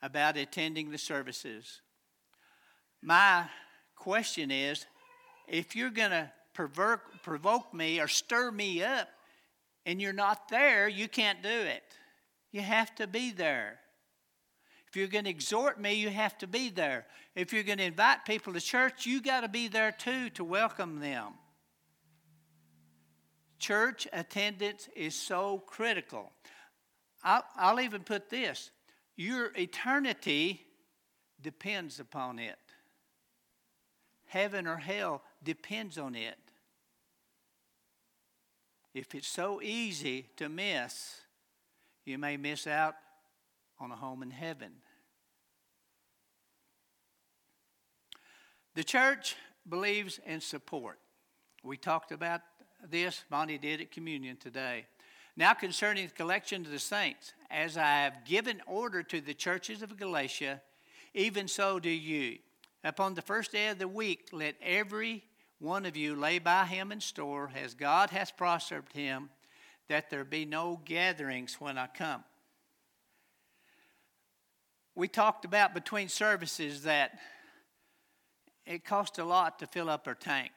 about 0.03 0.37
attending 0.37 0.91
the 0.91 0.99
services. 0.99 1.81
My 3.01 3.45
question 3.95 4.51
is 4.51 4.87
if 5.47 5.77
you're 5.77 5.91
going 5.91 6.11
to 6.11 6.33
provoke, 6.55 7.01
provoke 7.23 7.73
me 7.73 8.01
or 8.01 8.09
stir 8.09 8.51
me 8.51 8.83
up 8.83 9.09
and 9.87 10.01
you're 10.01 10.13
not 10.13 10.49
there, 10.49 10.89
you 10.89 11.09
can't 11.09 11.43
do 11.43 11.49
it. 11.49 11.83
You 12.53 12.61
have 12.61 12.95
to 12.97 13.07
be 13.07 13.33
there. 13.33 13.79
If 14.89 14.97
you're 14.97 15.09
going 15.09 15.25
to 15.25 15.31
exhort 15.31 15.81
me, 15.81 15.95
you 15.95 16.09
have 16.09 16.39
to 16.39 16.47
be 16.47 16.71
there. 16.71 17.07
If 17.35 17.53
you're 17.53 17.65
going 17.65 17.79
to 17.79 17.85
invite 17.85 18.25
people 18.25 18.53
to 18.53 18.61
church, 18.61 19.07
you 19.07 19.21
got 19.21 19.41
to 19.41 19.49
be 19.49 19.67
there 19.67 19.91
too 19.91 20.31
to 20.31 20.45
welcome 20.45 21.01
them. 21.01 21.33
Church 23.59 24.07
attendance 24.13 24.89
is 24.95 25.15
so 25.15 25.59
critical. 25.67 26.31
I'll, 27.23 27.45
I'll 27.57 27.81
even 27.81 28.03
put 28.03 28.31
this 28.31 28.71
your 29.17 29.53
eternity 29.57 30.65
depends 31.41 32.01
upon 32.01 32.39
it. 32.39 32.59
Heaven 34.27 34.67
or 34.67 34.77
hell 34.77 35.23
depends 35.43 35.99
on 35.99 36.15
it. 36.15 36.37
If 38.95 39.15
it's 39.17 39.27
so 39.27 39.61
easy 39.61 40.29
to 40.37 40.49
miss, 40.49 41.21
you 42.05 42.17
may 42.17 42.37
miss 42.37 42.69
out 42.69 42.95
on 43.81 43.91
a 43.91 43.97
home 43.97 44.23
in 44.23 44.31
heaven. 44.31 44.71
The 48.75 48.85
church 48.85 49.35
believes 49.69 50.21
in 50.25 50.41
support. 50.41 51.01
We 51.65 51.77
talked 51.77 52.13
about 52.13 52.43
this, 52.89 53.25
Bonnie 53.29 53.59
did 53.59 53.81
at 53.81 53.91
communion 53.91 54.37
today. 54.37 54.87
Now, 55.37 55.55
concerning 55.55 56.07
the 56.07 56.13
collection 56.13 56.63
to 56.63 56.71
the 56.71 56.79
saints, 56.79 57.33
as 57.51 57.77
I 57.77 58.03
have 58.03 58.25
given 58.25 58.63
order 58.67 59.03
to 59.03 59.21
the 59.21 59.35
churches 59.35 59.83
of 59.83 59.97
Galatia, 59.97 60.63
even 61.15 61.49
so 61.49 61.81
do 61.81 61.91
you. 61.91 62.39
Upon 62.85 63.15
the 63.15 63.23
first 63.23 63.51
day 63.51 63.69
of 63.69 63.79
the 63.79 63.89
week, 63.89 64.29
let 64.33 64.55
every 64.63 65.25
one 65.59 65.87
of 65.87 65.97
you 65.97 66.15
lay 66.15 66.39
by 66.39 66.65
him 66.67 66.93
in 66.93 67.01
store, 67.01 67.51
as 67.55 67.75
God 67.75 68.11
has 68.11 68.31
prospered 68.31 68.85
him, 68.93 69.31
that 69.89 70.11
there 70.11 70.25
be 70.25 70.45
no 70.45 70.81
gatherings 70.85 71.61
when 71.61 71.79
I 71.79 71.87
come. 71.87 72.25
We 74.95 75.09
talked 75.09 75.45
about 75.45 75.75
between 75.75 76.09
services 76.09 76.83
that 76.83 77.19
it 78.67 78.85
cost 78.85 79.19
a 79.19 79.25
lot 79.25 79.59
to 79.59 79.67
fill 79.67 79.91
up 79.91 80.07
our 80.07 80.15
tank, 80.15 80.53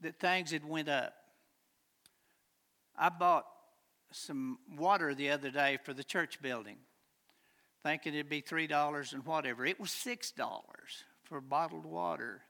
that 0.00 0.18
things 0.18 0.50
had 0.50 0.68
went 0.68 0.88
up. 0.88 1.14
I 2.96 3.08
bought 3.10 3.46
some 4.10 4.58
water 4.76 5.14
the 5.14 5.30
other 5.30 5.50
day 5.50 5.78
for 5.84 5.92
the 5.92 6.02
church 6.02 6.40
building, 6.40 6.78
thinking 7.84 8.14
it'd 8.14 8.28
be 8.28 8.42
$3 8.42 9.12
and 9.12 9.24
whatever. 9.24 9.64
It 9.64 9.78
was 9.78 9.90
$6 9.90 10.32
for 11.24 11.40
bottled 11.40 11.84
water. 11.84 12.42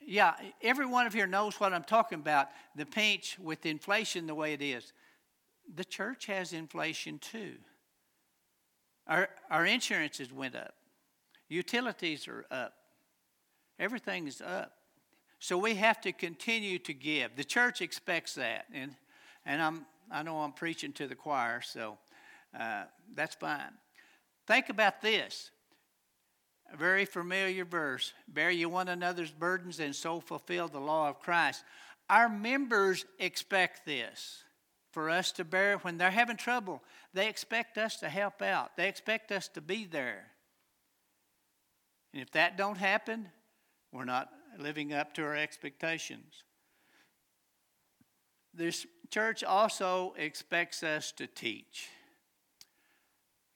Yeah, 0.00 0.34
every 0.62 0.86
one 0.86 1.06
of 1.06 1.12
here 1.12 1.26
knows 1.26 1.58
what 1.58 1.72
I'm 1.72 1.84
talking 1.84 2.18
about 2.18 2.48
the 2.76 2.86
pinch 2.86 3.38
with 3.38 3.66
inflation 3.66 4.26
the 4.26 4.34
way 4.34 4.52
it 4.52 4.62
is. 4.62 4.92
The 5.74 5.84
church 5.84 6.26
has 6.26 6.52
inflation 6.52 7.18
too. 7.18 7.54
Our, 9.08 9.28
our 9.50 9.66
insurances 9.66 10.32
went 10.32 10.54
up, 10.54 10.74
utilities 11.48 12.28
are 12.28 12.44
up, 12.50 12.74
everything 13.78 14.26
is 14.26 14.40
up. 14.40 14.72
So 15.38 15.58
we 15.58 15.74
have 15.74 16.00
to 16.00 16.12
continue 16.12 16.78
to 16.80 16.94
give. 16.94 17.36
The 17.36 17.44
church 17.44 17.82
expects 17.82 18.34
that. 18.34 18.64
And 18.72 18.96
and 19.46 19.62
I'm, 19.62 19.86
I 20.10 20.22
know 20.22 20.38
I'm 20.38 20.52
preaching 20.52 20.92
to 20.94 21.06
the 21.06 21.14
choir, 21.14 21.62
so 21.62 21.96
uh, 22.58 22.84
that's 23.14 23.36
fine. 23.36 23.72
Think 24.46 24.68
about 24.68 25.00
this. 25.00 25.50
A 26.72 26.76
very 26.76 27.04
familiar 27.04 27.64
verse 27.64 28.12
Bear 28.28 28.50
you 28.50 28.68
one 28.68 28.88
another's 28.88 29.30
burdens 29.30 29.80
and 29.80 29.94
so 29.94 30.20
fulfill 30.20 30.68
the 30.68 30.80
law 30.80 31.08
of 31.08 31.20
Christ. 31.20 31.64
Our 32.08 32.28
members 32.28 33.04
expect 33.18 33.84
this 33.84 34.44
for 34.92 35.10
us 35.10 35.32
to 35.32 35.44
bear 35.44 35.78
when 35.78 35.98
they're 35.98 36.10
having 36.10 36.36
trouble. 36.36 36.82
They 37.12 37.28
expect 37.28 37.78
us 37.78 37.96
to 37.96 38.08
help 38.08 38.42
out, 38.42 38.76
they 38.76 38.88
expect 38.88 39.32
us 39.32 39.48
to 39.48 39.60
be 39.60 39.84
there. 39.84 40.26
And 42.12 42.22
if 42.22 42.30
that 42.32 42.56
don't 42.56 42.78
happen, 42.78 43.28
we're 43.92 44.04
not 44.04 44.30
living 44.58 44.92
up 44.92 45.12
to 45.14 45.22
our 45.22 45.36
expectations. 45.36 46.44
This 48.54 48.86
church 49.10 49.44
also 49.44 50.14
expects 50.16 50.82
us 50.82 51.12
to 51.12 51.26
teach. 51.26 51.90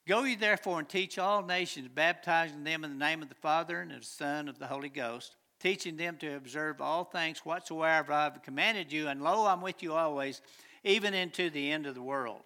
Go 0.07 0.25
ye 0.25 0.35
therefore 0.35 0.79
and 0.79 0.89
teach 0.89 1.19
all 1.19 1.43
nations, 1.43 1.89
baptizing 1.89 2.65
them 2.65 2.85
in 2.85 2.91
the 2.91 3.05
name 3.05 3.23
of 3.23 3.29
the 3.29 3.35
Father 3.37 3.81
and 3.81 3.93
of 3.93 4.01
the 4.01 4.07
Son 4.07 4.41
and 4.41 4.49
of 4.49 4.59
the 4.59 4.67
Holy 4.67 4.89
Ghost, 4.89 5.37
teaching 5.61 5.97
them 5.97 6.17
to 6.19 6.37
observe 6.37 6.81
all 6.81 7.05
things 7.05 7.45
whatsoever 7.45 8.13
I 8.13 8.25
have 8.25 8.43
commanded 8.43 8.93
you, 8.93 9.09
and 9.09 9.23
lo, 9.23 9.47
I'm 9.47 9.61
with 9.61 9.83
you 9.83 9.95
always, 9.95 10.41
even 10.85 11.15
into 11.15 11.51
the 11.51 11.71
end 11.71 11.87
of 11.87 11.95
the 11.95 12.03
world. 12.03 12.43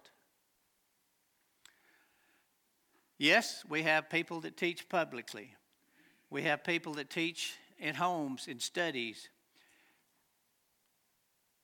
Yes, 3.17 3.63
we 3.69 3.83
have 3.83 4.09
people 4.09 4.41
that 4.41 4.57
teach 4.57 4.89
publicly. 4.89 5.55
We 6.29 6.41
have 6.43 6.65
people 6.65 6.93
that 6.95 7.09
teach 7.09 7.55
in 7.79 7.95
homes, 7.95 8.47
in 8.47 8.59
studies. 8.59 9.29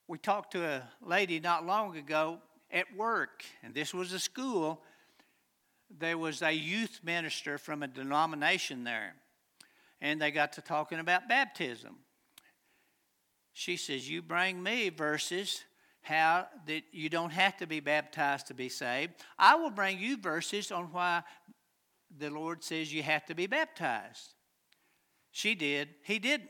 We 0.08 0.18
talked 0.18 0.54
to 0.54 0.66
a 0.66 0.84
lady 1.02 1.40
not 1.40 1.66
long 1.66 1.98
ago 1.98 2.40
at 2.72 2.96
work, 2.96 3.44
and 3.64 3.74
this 3.74 3.94
was 3.94 4.14
a 4.14 4.20
school. 4.20 4.82
There 6.00 6.18
was 6.18 6.42
a 6.42 6.52
youth 6.52 7.00
minister 7.04 7.58
from 7.58 7.84
a 7.84 7.88
denomination 7.88 8.84
there, 8.84 9.14
and 10.00 10.22
they 10.22 10.32
got 10.32 10.54
to 10.54 10.62
talking 10.62 11.00
about 11.00 11.28
baptism. 11.28 11.96
She 13.54 13.78
says, 13.78 14.10
You 14.10 14.22
bring 14.22 14.62
me 14.62 14.90
verses 14.90 15.64
how 16.02 16.48
that 16.66 16.84
you 16.92 17.10
don't 17.10 17.32
have 17.32 17.58
to 17.58 17.68
be 17.68 17.80
baptized 17.80 18.48
to 18.48 18.54
be 18.54 18.70
saved. 18.70 19.14
I 19.38 19.56
will 19.56 19.70
bring 19.70 20.00
you 20.00 20.18
verses 20.18 20.72
on 20.72 20.86
why 20.92 21.24
the 22.18 22.30
Lord 22.30 22.64
says 22.64 22.94
you 22.94 23.04
have 23.04 23.26
to 23.28 23.36
be 23.36 23.48
baptized. 23.48 24.34
She 25.32 25.56
did, 25.56 25.90
he 26.04 26.20
didn't. 26.20 26.50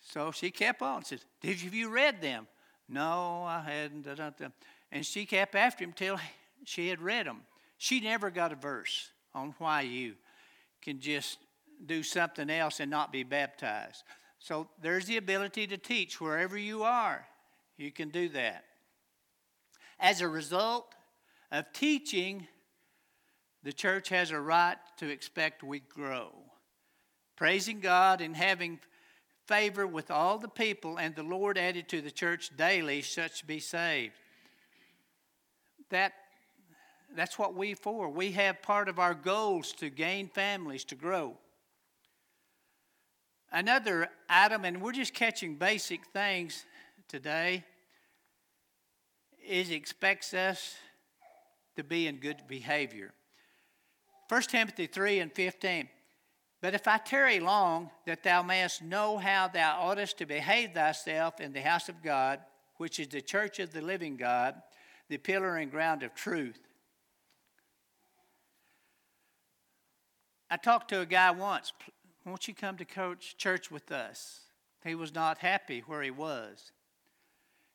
So 0.00 0.32
she 0.32 0.50
kept 0.50 0.82
on. 0.82 1.04
Says, 1.04 1.24
Did 1.40 1.60
you, 1.60 1.70
you 1.70 1.88
read 1.88 2.20
them? 2.20 2.46
No, 2.88 3.44
I 3.44 3.60
hadn't. 3.60 4.06
And 4.90 5.04
she 5.04 5.26
kept 5.26 5.54
after 5.54 5.84
him 5.84 5.92
till 5.92 6.18
she 6.64 6.88
had 6.88 7.00
read 7.00 7.26
them. 7.26 7.42
She 7.78 8.00
never 8.00 8.30
got 8.30 8.52
a 8.52 8.56
verse 8.56 9.10
on 9.34 9.54
why 9.58 9.82
you 9.82 10.14
can 10.82 11.00
just 11.00 11.38
do 11.86 12.02
something 12.02 12.50
else 12.50 12.80
and 12.80 12.90
not 12.90 13.12
be 13.12 13.22
baptized. 13.22 14.02
So 14.40 14.68
there's 14.82 15.06
the 15.06 15.16
ability 15.16 15.68
to 15.68 15.78
teach 15.78 16.20
wherever 16.20 16.58
you 16.58 16.82
are. 16.82 17.26
You 17.76 17.92
can 17.92 18.10
do 18.10 18.28
that. 18.30 18.64
As 20.00 20.20
a 20.20 20.28
result 20.28 20.94
of 21.50 21.72
teaching, 21.72 22.46
the 23.62 23.72
church 23.72 24.08
has 24.10 24.30
a 24.30 24.40
right 24.40 24.76
to 24.98 25.08
expect 25.08 25.62
we 25.62 25.80
grow. 25.80 26.30
Praising 27.36 27.80
God 27.80 28.20
and 28.20 28.36
having 28.36 28.80
favor 29.46 29.86
with 29.86 30.10
all 30.10 30.38
the 30.38 30.48
people, 30.48 30.98
and 30.98 31.14
the 31.14 31.22
Lord 31.22 31.56
added 31.56 31.88
to 31.88 32.00
the 32.00 32.10
church 32.10 32.50
daily 32.56 33.02
such 33.02 33.46
be 33.46 33.60
saved. 33.60 34.14
That, 35.90 36.12
that's 37.16 37.38
what 37.38 37.54
we 37.54 37.74
for. 37.74 38.08
We 38.08 38.32
have 38.32 38.62
part 38.62 38.88
of 38.88 38.98
our 38.98 39.14
goals 39.14 39.72
to 39.74 39.90
gain 39.90 40.28
families, 40.28 40.84
to 40.84 40.94
grow. 40.94 41.36
Another 43.50 44.08
item, 44.28 44.64
and 44.64 44.82
we're 44.82 44.92
just 44.92 45.14
catching 45.14 45.56
basic 45.56 46.04
things 46.12 46.64
today, 47.08 47.64
is 49.46 49.70
expects 49.70 50.34
us 50.34 50.76
to 51.76 51.82
be 51.82 52.06
in 52.06 52.16
good 52.16 52.42
behavior. 52.46 53.14
1 54.28 54.42
Timothy 54.42 54.86
3 54.86 55.20
and 55.20 55.32
15. 55.32 55.88
But 56.60 56.74
if 56.74 56.86
I 56.86 56.98
tarry 56.98 57.40
long, 57.40 57.90
that 58.04 58.22
thou 58.22 58.42
mayest 58.42 58.82
know 58.82 59.16
how 59.16 59.48
thou 59.48 59.80
oughtest 59.80 60.18
to 60.18 60.26
behave 60.26 60.72
thyself 60.72 61.40
in 61.40 61.52
the 61.52 61.62
house 61.62 61.88
of 61.88 62.02
God, 62.02 62.40
which 62.76 63.00
is 63.00 63.08
the 63.08 63.22
church 63.22 63.60
of 63.60 63.72
the 63.72 63.80
living 63.80 64.16
God, 64.16 64.56
the 65.08 65.18
pillar 65.18 65.56
and 65.56 65.70
ground 65.70 66.02
of 66.02 66.14
truth. 66.14 66.67
I 70.50 70.56
talked 70.56 70.88
to 70.90 71.00
a 71.00 71.06
guy 71.06 71.30
once, 71.30 71.72
won't 72.24 72.48
you 72.48 72.54
come 72.54 72.76
to 72.76 73.16
church 73.36 73.70
with 73.70 73.92
us? 73.92 74.40
He 74.84 74.94
was 74.94 75.14
not 75.14 75.38
happy 75.38 75.82
where 75.86 76.02
he 76.02 76.10
was. 76.10 76.72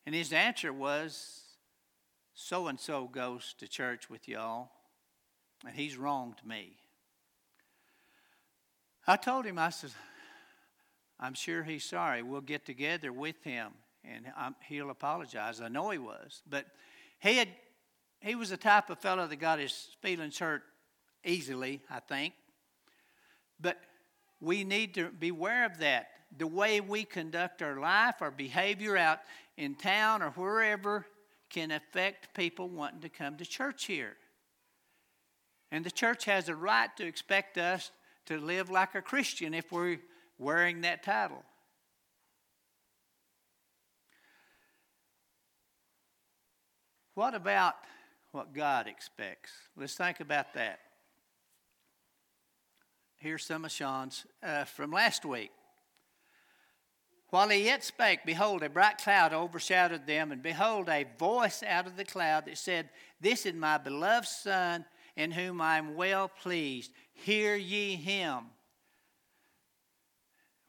And 0.05 0.15
his 0.15 0.33
answer 0.33 0.73
was, 0.73 1.41
so 2.33 2.67
and 2.67 2.79
so 2.79 3.05
goes 3.07 3.53
to 3.59 3.67
church 3.67 4.09
with 4.09 4.27
y'all, 4.27 4.71
and 5.65 5.75
he's 5.75 5.97
wronged 5.97 6.41
me. 6.45 6.77
I 9.05 9.17
told 9.17 9.45
him, 9.45 9.59
I 9.59 9.69
said, 9.69 9.91
I'm 11.19 11.33
sure 11.33 11.63
he's 11.63 11.85
sorry. 11.85 12.21
We'll 12.21 12.41
get 12.41 12.65
together 12.65 13.11
with 13.13 13.43
him 13.43 13.71
and 14.03 14.25
I'm, 14.37 14.55
he'll 14.67 14.89
apologize. 14.89 15.61
I 15.61 15.69
know 15.69 15.89
he 15.89 15.97
was. 15.97 16.41
But 16.49 16.65
he, 17.19 17.37
had, 17.37 17.49
he 18.19 18.35
was 18.35 18.49
the 18.49 18.57
type 18.57 18.89
of 18.89 18.99
fellow 18.99 19.27
that 19.27 19.35
got 19.37 19.59
his 19.59 19.89
feelings 20.01 20.39
hurt 20.39 20.63
easily, 21.23 21.81
I 21.89 21.99
think. 21.99 22.33
But 23.59 23.77
we 24.39 24.63
need 24.63 24.93
to 24.95 25.09
beware 25.09 25.65
of 25.65 25.79
that. 25.79 26.07
The 26.37 26.47
way 26.47 26.81
we 26.81 27.05
conduct 27.05 27.61
our 27.61 27.79
life, 27.79 28.15
our 28.21 28.31
behavior 28.31 28.97
out 28.97 29.19
in 29.57 29.75
town 29.75 30.21
or 30.21 30.31
wherever 30.31 31.05
can 31.49 31.71
affect 31.71 32.33
people 32.33 32.67
wanting 32.67 33.01
to 33.01 33.09
come 33.09 33.37
to 33.37 33.45
church 33.45 33.85
here. 33.85 34.17
And 35.71 35.85
the 35.85 35.91
church 35.91 36.25
has 36.25 36.49
a 36.49 36.55
right 36.55 36.89
to 36.97 37.05
expect 37.05 37.57
us 37.57 37.91
to 38.25 38.37
live 38.37 38.69
like 38.69 38.95
a 38.95 39.01
Christian 39.01 39.53
if 39.53 39.71
we're 39.71 39.99
wearing 40.37 40.81
that 40.81 41.03
title. 41.03 41.43
What 47.15 47.35
about 47.35 47.75
what 48.31 48.53
God 48.53 48.87
expects? 48.87 49.51
Let's 49.75 49.95
think 49.95 50.19
about 50.19 50.53
that. 50.55 50.79
Here's 53.23 53.45
some 53.45 53.63
of 53.63 53.71
Sean's 53.71 54.25
uh, 54.45 54.65
from 54.65 54.91
last 54.91 55.23
week. 55.23 55.49
While 57.29 57.47
he 57.47 57.63
yet 57.63 57.81
spake, 57.81 58.25
behold, 58.25 58.63
a 58.63 58.69
bright 58.69 58.97
cloud 58.97 59.31
overshadowed 59.31 60.05
them, 60.05 60.33
and 60.33 60.43
behold, 60.43 60.89
a 60.89 61.05
voice 61.17 61.63
out 61.63 61.87
of 61.87 61.95
the 61.95 62.03
cloud 62.03 62.47
that 62.47 62.57
said, 62.57 62.89
This 63.21 63.45
is 63.45 63.53
my 63.53 63.77
beloved 63.77 64.27
Son, 64.27 64.83
in 65.15 65.31
whom 65.31 65.61
I 65.61 65.77
am 65.77 65.95
well 65.95 66.27
pleased. 66.27 66.91
Hear 67.13 67.55
ye 67.55 67.95
him. 67.95 68.47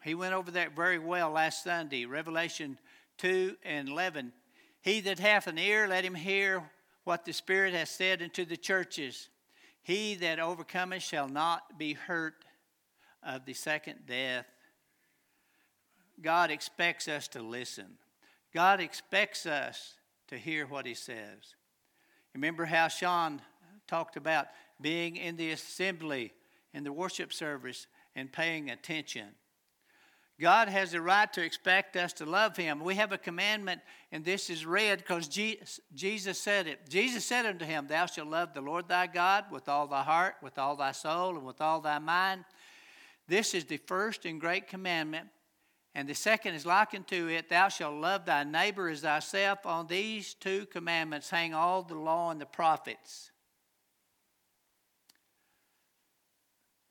He 0.05 0.14
went 0.14 0.35
over 0.35 0.53
that 0.53 0.77
very 0.77 1.01
well 1.01 1.31
last 1.31 1.64
Sunday, 1.64 2.05
Revelation 2.05 2.79
2 3.19 3.57
and 3.64 3.88
11. 3.88 4.33
He 4.81 5.01
that 5.01 5.19
hath 5.19 5.49
an 5.49 5.59
ear, 5.59 5.88
let 5.88 6.05
him 6.05 6.14
hear 6.14 6.71
what 7.03 7.25
the 7.25 7.33
Spirit 7.33 7.75
hath 7.75 7.88
said 7.88 8.23
unto 8.23 8.45
the 8.45 8.57
churches. 8.57 9.29
He 9.85 10.14
that 10.16 10.40
overcometh 10.40 11.03
shall 11.03 11.29
not 11.29 11.79
be 11.79 11.92
hurt 11.92 12.47
of 13.23 13.44
the 13.44 13.53
second 13.53 14.07
death. 14.07 14.47
God 16.20 16.51
expects 16.51 17.07
us 17.07 17.29
to 17.29 17.42
listen. 17.42 17.99
God 18.55 18.81
expects 18.81 19.44
us 19.44 19.94
to 20.29 20.38
hear 20.38 20.66
what 20.66 20.87
He 20.87 20.94
says. 20.94 21.55
Remember 22.35 22.64
how 22.64 22.88
Sean 22.88 23.42
talked 23.87 24.16
about 24.16 24.47
being 24.81 25.16
in 25.16 25.37
the 25.37 25.51
assembly, 25.51 26.33
in 26.73 26.83
the 26.83 26.92
worship 26.92 27.31
service, 27.31 27.87
and 28.16 28.33
paying 28.33 28.70
attention. 28.70 29.29
God 30.40 30.68
has 30.68 30.90
the 30.90 31.01
right 31.01 31.33
to 31.33 31.44
expect 31.44 31.97
us 31.97 32.12
to 32.14 32.27
love 32.27 32.57
Him. 32.57 32.81
We 32.81 32.97
have 32.97 33.12
a 33.12 33.18
commandment, 33.18 33.81
and 34.11 34.25
this 34.25 34.51
is 34.51 34.66
read 34.66 34.99
because 34.99 35.29
Jesus 35.29 36.40
said 36.40 36.66
it. 36.66 36.88
Jesus 36.88 37.25
said 37.25 37.47
unto 37.47 37.64
him, 37.64 37.87
Thou 37.87 38.07
shalt 38.07 38.29
love 38.29 38.53
the 38.53 38.61
Lord 38.61 38.88
thy 38.88 39.07
God 39.07 39.44
with 39.53 39.68
all 39.68 39.87
thy 39.87 40.03
heart, 40.03 40.35
with 40.42 40.59
all 40.59 40.75
thy 40.75 40.90
soul, 40.90 41.37
and 41.37 41.47
with 41.47 41.61
all 41.61 41.81
thy 41.81 42.01
mind. 42.01 42.44
This 43.29 43.55
is 43.55 43.64
the 43.64 43.77
first 43.77 44.25
and 44.25 44.40
great 44.40 44.66
commandment. 44.66 45.29
And 45.94 46.09
the 46.09 46.14
second 46.14 46.55
is 46.55 46.66
likened 46.66 47.07
to 47.09 47.29
it 47.29 47.49
Thou 47.49 47.68
shalt 47.68 47.94
love 47.94 48.25
thy 48.25 48.42
neighbor 48.42 48.88
as 48.88 49.03
thyself. 49.03 49.64
On 49.64 49.87
these 49.87 50.35
two 50.35 50.66
commandments 50.66 51.31
hang 51.31 51.55
all 51.55 51.83
the 51.83 51.94
law 51.94 52.33
and 52.33 52.40
the 52.40 52.47
prophets. 52.47 53.31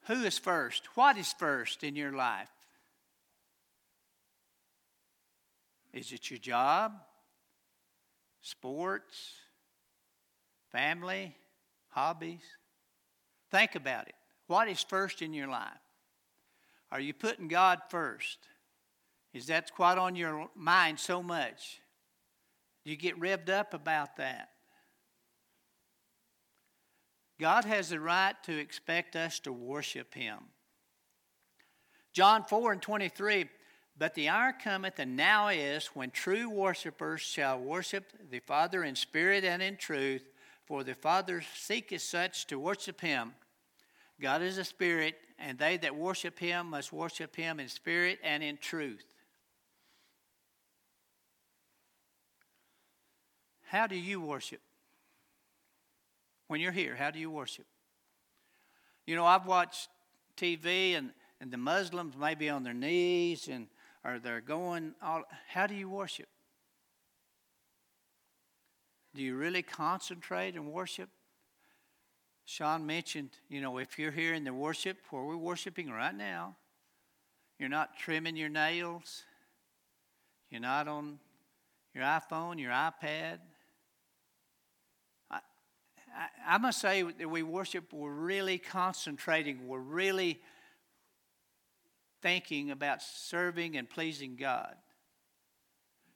Who 0.08 0.23
is 0.23 0.38
first? 0.38 0.95
What 0.95 1.17
is 1.17 1.34
first 1.34 1.84
in 1.84 1.97
your 1.97 2.13
life? 2.13 2.52
Is 5.93 6.12
it 6.12 6.32
your 6.32 6.39
job, 6.39 6.93
sports, 8.41 9.34
family, 10.71 11.36
hobbies? 11.89 12.41
Think 13.51 13.75
about 13.75 14.08
it. 14.08 14.15
What 14.47 14.67
is 14.67 14.82
first 14.82 15.21
in 15.21 15.34
your 15.34 15.47
life? 15.47 15.69
Are 16.91 16.99
you 16.99 17.13
putting 17.13 17.47
God 17.47 17.79
first? 17.89 18.39
Is 19.34 19.47
that 19.47 19.73
quite 19.73 19.97
on 19.97 20.15
your 20.15 20.49
mind 20.56 20.99
so 20.99 21.21
much? 21.21 21.79
Do 22.84 22.91
you 22.91 22.97
get 22.97 23.19
revved 23.19 23.49
up 23.49 23.73
about 23.73 24.17
that? 24.17 24.49
God 27.39 27.65
has 27.65 27.89
the 27.89 27.99
right 27.99 28.36
to 28.43 28.58
expect 28.58 29.15
us 29.15 29.39
to 29.39 29.51
worship 29.51 30.13
Him. 30.13 30.38
John 32.13 32.43
4 32.43 32.73
and 32.73 32.82
23 32.82 33.49
But 33.97 34.15
the 34.15 34.29
hour 34.29 34.53
cometh, 34.53 34.97
and 34.97 35.15
now 35.15 35.49
is, 35.49 35.88
when 35.88 36.10
true 36.10 36.49
worshippers 36.49 37.21
shall 37.21 37.60
worship 37.60 38.12
the 38.32 38.39
Father 38.39 38.84
in 38.84 38.95
spirit 38.95 39.43
and 39.43 39.62
in 39.62 39.77
truth, 39.77 40.23
For 40.65 40.84
the 40.84 40.95
Father 40.95 41.43
seeketh 41.56 42.01
such 42.01 42.47
to 42.47 42.58
worship 42.58 43.01
him. 43.01 43.34
God 44.19 44.41
is 44.41 44.58
a 44.58 44.63
spirit, 44.63 45.15
and 45.38 45.60
they 45.60 45.77
that 45.77 45.95
worship 45.95 46.39
him 46.39 46.71
must 46.71 46.91
worship 46.91 47.36
him 47.36 47.60
in 47.60 47.67
spirit 47.67 48.19
and 48.23 48.41
in 48.41 48.58
truth. 48.58 49.06
How 53.73 53.88
do 53.88 53.95
you 53.95 54.21
worship? 54.21 54.62
When 56.47 56.62
you're 56.62 56.71
here, 56.71 56.95
how 56.95 57.12
do 57.12 57.19
you 57.19 57.32
worship? 57.32 57.65
You 59.06 59.15
know, 59.15 59.25
I've 59.25 59.45
watched 59.45 59.89
TV 60.38 60.95
and, 60.95 61.12
and 61.41 61.51
the 61.51 61.58
Muslims 61.58 62.15
may 62.15 62.36
be 62.36 62.49
on 62.49 62.63
their 62.63 62.73
knees 62.73 63.47
and 63.47 63.67
or 64.03 64.19
they're 64.19 64.41
going 64.41 64.93
all 65.01 65.23
how 65.47 65.67
do 65.67 65.75
you 65.75 65.89
worship? 65.89 66.27
Do 69.15 69.21
you 69.21 69.35
really 69.35 69.61
concentrate 69.61 70.55
and 70.55 70.71
worship? 70.71 71.09
Sean 72.45 72.85
mentioned, 72.85 73.29
you 73.47 73.61
know, 73.61 73.77
if 73.77 73.97
you're 73.97 74.11
here 74.11 74.33
in 74.33 74.43
the 74.43 74.53
worship 74.53 74.97
where 75.11 75.23
we're 75.23 75.37
worshiping 75.37 75.89
right 75.89 76.15
now, 76.15 76.55
you're 77.57 77.69
not 77.69 77.97
trimming 77.97 78.35
your 78.35 78.49
nails, 78.49 79.23
you're 80.49 80.59
not 80.59 80.87
on 80.87 81.19
your 81.93 82.03
iPhone, 82.03 82.59
your 82.59 82.71
iPad. 82.71 83.39
I, 85.31 85.39
I, 86.15 86.27
I 86.55 86.57
must 86.57 86.81
say 86.81 87.03
that 87.03 87.29
we 87.29 87.43
worship, 87.43 87.93
we're 87.93 88.11
really 88.11 88.57
concentrating, 88.57 89.67
we're 89.67 89.79
really 89.79 90.41
thinking 92.23 92.71
about 92.71 93.03
serving 93.03 93.77
and 93.77 93.88
pleasing 93.88 94.36
God. 94.36 94.75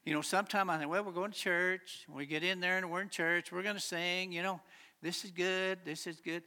You 0.05 0.13
know, 0.13 0.21
sometimes 0.21 0.69
I 0.69 0.77
think, 0.77 0.89
well, 0.89 1.03
we're 1.03 1.11
going 1.11 1.31
to 1.31 1.37
church. 1.37 2.05
We 2.09 2.25
get 2.25 2.41
in 2.41 2.61
there 2.61 2.77
and 2.77 2.89
we're 2.89 3.01
in 3.01 3.09
church. 3.09 3.51
We're 3.51 3.61
going 3.61 3.75
to 3.75 3.81
sing. 3.81 4.31
You 4.31 4.41
know, 4.41 4.61
this 5.01 5.25
is 5.25 5.31
good. 5.31 5.79
This 5.83 6.07
is 6.07 6.21
good. 6.21 6.43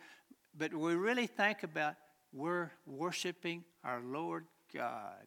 But 0.57 0.75
we 0.75 0.94
really 0.94 1.27
think 1.27 1.62
about 1.62 1.94
we're 2.33 2.70
worshiping 2.87 3.64
our 3.85 4.01
Lord 4.01 4.46
God. 4.75 5.27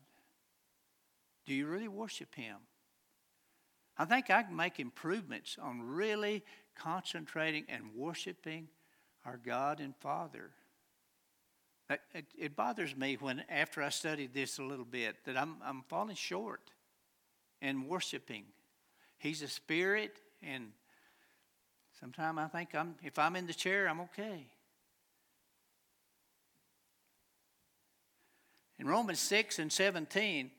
Do 1.46 1.54
you 1.54 1.68
really 1.68 1.88
worship 1.88 2.34
Him? 2.34 2.58
I 3.98 4.06
think 4.06 4.32
I 4.32 4.42
can 4.42 4.56
make 4.56 4.80
improvements 4.80 5.58
on 5.62 5.82
really 5.84 6.44
concentrating 6.76 7.66
and 7.70 7.84
worshiping 7.96 8.68
our 9.26 9.38
God 9.38 9.80
and 9.80 9.96
Father. 9.98 10.50
Uh, 11.94 11.98
it, 12.16 12.26
it, 12.40 12.56
bothers 12.56 12.96
me 12.96 13.18
when, 13.20 13.44
after 13.50 13.84
I 13.84 13.90
studied 13.90 14.34
this 14.34 14.58
a 14.58 14.64
little 14.64 14.86
bit, 14.86 15.16
that 15.26 15.38
I'm, 15.38 15.58
I'm 15.64 15.84
falling 15.88 16.16
short 16.16 16.72
in 17.62 17.88
worshiping. 17.88 18.46
He's 19.20 19.44
a 19.44 19.48
spirit, 19.48 20.20
and 20.42 20.72
sometimes 22.00 22.40
I 22.40 22.48
think 22.48 22.74
I'm, 22.74 22.96
if 23.04 23.20
I'm 23.20 23.36
in 23.36 23.46
the 23.46 23.54
chair, 23.54 23.88
I'm 23.88 24.02
okay. 24.02 24.48
In 28.80 28.88
Romans 28.88 29.20
6 29.20 29.60
and 29.60 29.72
17, 29.72 30.50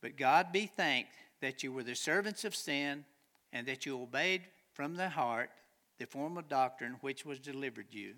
but 0.00 0.16
God 0.16 0.50
be 0.50 0.66
thanked 0.66 1.12
that 1.40 1.62
you 1.62 1.72
were 1.72 1.84
the 1.84 1.94
servants 1.94 2.44
of 2.44 2.56
sin 2.56 3.04
and 3.52 3.68
that 3.68 3.86
you 3.86 4.02
obeyed 4.02 4.42
from 4.72 4.96
the 4.96 5.10
heart 5.10 5.50
the 5.98 6.06
form 6.06 6.38
of 6.38 6.48
doctrine 6.48 6.96
which 7.02 7.24
was 7.24 7.38
delivered 7.38 7.86
you. 7.90 8.14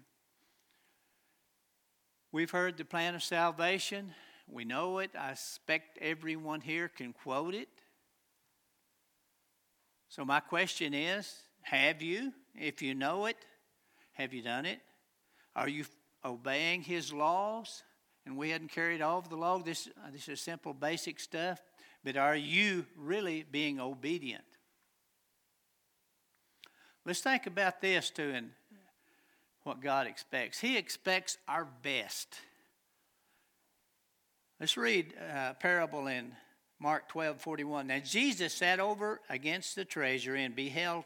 We've 2.35 2.51
heard 2.51 2.77
the 2.77 2.85
plan 2.85 3.15
of 3.15 3.23
salvation. 3.23 4.13
We 4.49 4.65
know 4.65 4.99
it. 4.99 5.13
I 5.17 5.31
expect 5.31 5.99
everyone 6.01 6.63
here 6.63 6.89
can 6.89 7.13
quote 7.13 7.55
it. 7.55 7.69
So, 10.09 10.25
my 10.25 10.41
question 10.41 10.95
is 10.95 11.33
have 11.63 12.03
you? 12.03 12.33
If 12.57 12.83
you 12.83 12.97
know 12.97 13.27
it, 13.27 13.37
have 14.15 14.35
you 14.35 14.43
done 14.43 14.67
it? 14.67 14.81
Are 15.55 15.69
you 15.69 15.85
obeying 16.25 16.83
His 16.83 17.13
laws? 17.13 17.85
And 18.27 18.37
we 18.37 18.51
hadn't 18.51 18.73
carried 18.73 19.01
all 19.01 19.19
of 19.19 19.29
the 19.29 19.37
law. 19.37 19.59
This, 19.59 19.89
uh, 20.05 20.11
this 20.11 20.29
is 20.29 20.41
simple, 20.41 20.75
basic 20.75 21.21
stuff. 21.21 21.61
But 22.03 22.17
are 22.17 22.35
you 22.35 22.85
really 22.97 23.45
being 23.49 23.79
obedient? 23.79 24.43
Let's 27.07 27.21
think 27.21 27.47
about 27.47 27.81
this 27.81 28.11
too 28.11 28.33
and 28.35 28.51
what 29.65 29.83
God 29.83 30.07
expects. 30.07 30.61
He 30.61 30.77
expects 30.77 31.39
our 31.49 31.67
best. 31.83 32.37
Let's 34.61 34.77
read 34.77 35.15
a 35.15 35.55
parable 35.55 36.07
in 36.07 36.33
Mark 36.79 37.09
12 37.09 37.41
41. 37.41 37.87
Now 37.87 37.99
Jesus 37.99 38.53
sat 38.53 38.79
over 38.79 39.21
against 39.29 39.75
the 39.75 39.85
treasury 39.85 40.45
and 40.45 40.55
beheld 40.55 41.05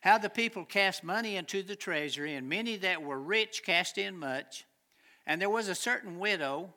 how 0.00 0.16
the 0.16 0.30
people 0.30 0.64
cast 0.64 1.02
money 1.02 1.36
into 1.36 1.62
the 1.62 1.74
treasury, 1.74 2.34
and 2.34 2.48
many 2.48 2.76
that 2.76 3.02
were 3.02 3.18
rich 3.18 3.62
cast 3.64 3.98
in 3.98 4.16
much. 4.16 4.64
And 5.26 5.40
there 5.40 5.50
was 5.50 5.68
a 5.68 5.74
certain 5.74 6.20
widow, 6.20 6.72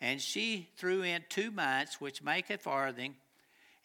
and 0.00 0.20
she 0.20 0.68
threw 0.76 1.02
in 1.02 1.24
two 1.30 1.50
mites, 1.50 2.00
which 2.00 2.22
make 2.22 2.50
a 2.50 2.58
farthing. 2.58 3.16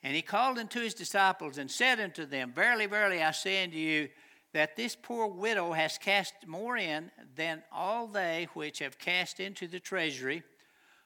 And 0.03 0.15
he 0.15 0.21
called 0.21 0.57
unto 0.57 0.81
his 0.81 0.93
disciples 0.93 1.57
and 1.57 1.71
said 1.71 1.99
unto 1.99 2.25
them, 2.25 2.51
Verily, 2.53 2.85
verily, 2.85 3.23
I 3.23 3.31
say 3.31 3.63
unto 3.63 3.77
you, 3.77 4.09
that 4.53 4.75
this 4.75 4.95
poor 4.95 5.27
widow 5.27 5.71
has 5.73 5.97
cast 5.97 6.33
more 6.45 6.77
in 6.77 7.11
than 7.35 7.63
all 7.71 8.07
they 8.07 8.47
which 8.53 8.79
have 8.79 8.99
cast 8.99 9.39
into 9.39 9.67
the 9.67 9.79
treasury. 9.79 10.43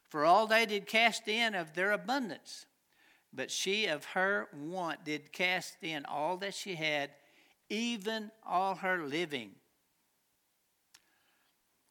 For 0.10 0.25
all 0.25 0.47
they 0.47 0.65
did 0.65 0.88
cast 0.88 1.27
in 1.27 1.55
of 1.55 1.73
their 1.73 1.91
abundance, 1.91 2.65
but 3.34 3.51
she 3.51 3.86
of 3.88 4.05
her 4.05 4.47
want 4.53 5.03
did 5.03 5.31
cast 5.31 5.77
in 5.81 6.05
all 6.05 6.38
that 6.38 6.53
she 6.53 6.75
had, 6.75 7.12
even 7.69 8.31
all 8.45 8.75
her 8.75 9.03
living. 9.03 9.51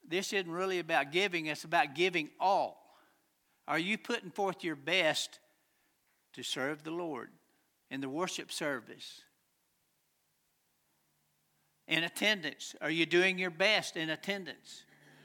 This 0.06 0.32
isn't 0.32 0.50
really 0.50 0.78
about 0.78 1.12
giving, 1.12 1.46
it's 1.46 1.64
about 1.64 1.94
giving 1.94 2.30
all. 2.40 2.96
Are 3.66 3.78
you 3.78 3.96
putting 3.96 4.30
forth 4.30 4.62
your 4.62 4.76
best 4.76 5.38
to 6.34 6.42
serve 6.42 6.82
the 6.82 6.90
Lord 6.90 7.30
in 7.90 8.00
the 8.00 8.08
worship 8.08 8.52
service? 8.52 9.22
In 11.86 12.04
attendance, 12.04 12.74
are 12.80 12.90
you 12.90 13.06
doing 13.06 13.38
your 13.38 13.50
best 13.50 13.96
in 13.96 14.10
attendance? 14.10 14.84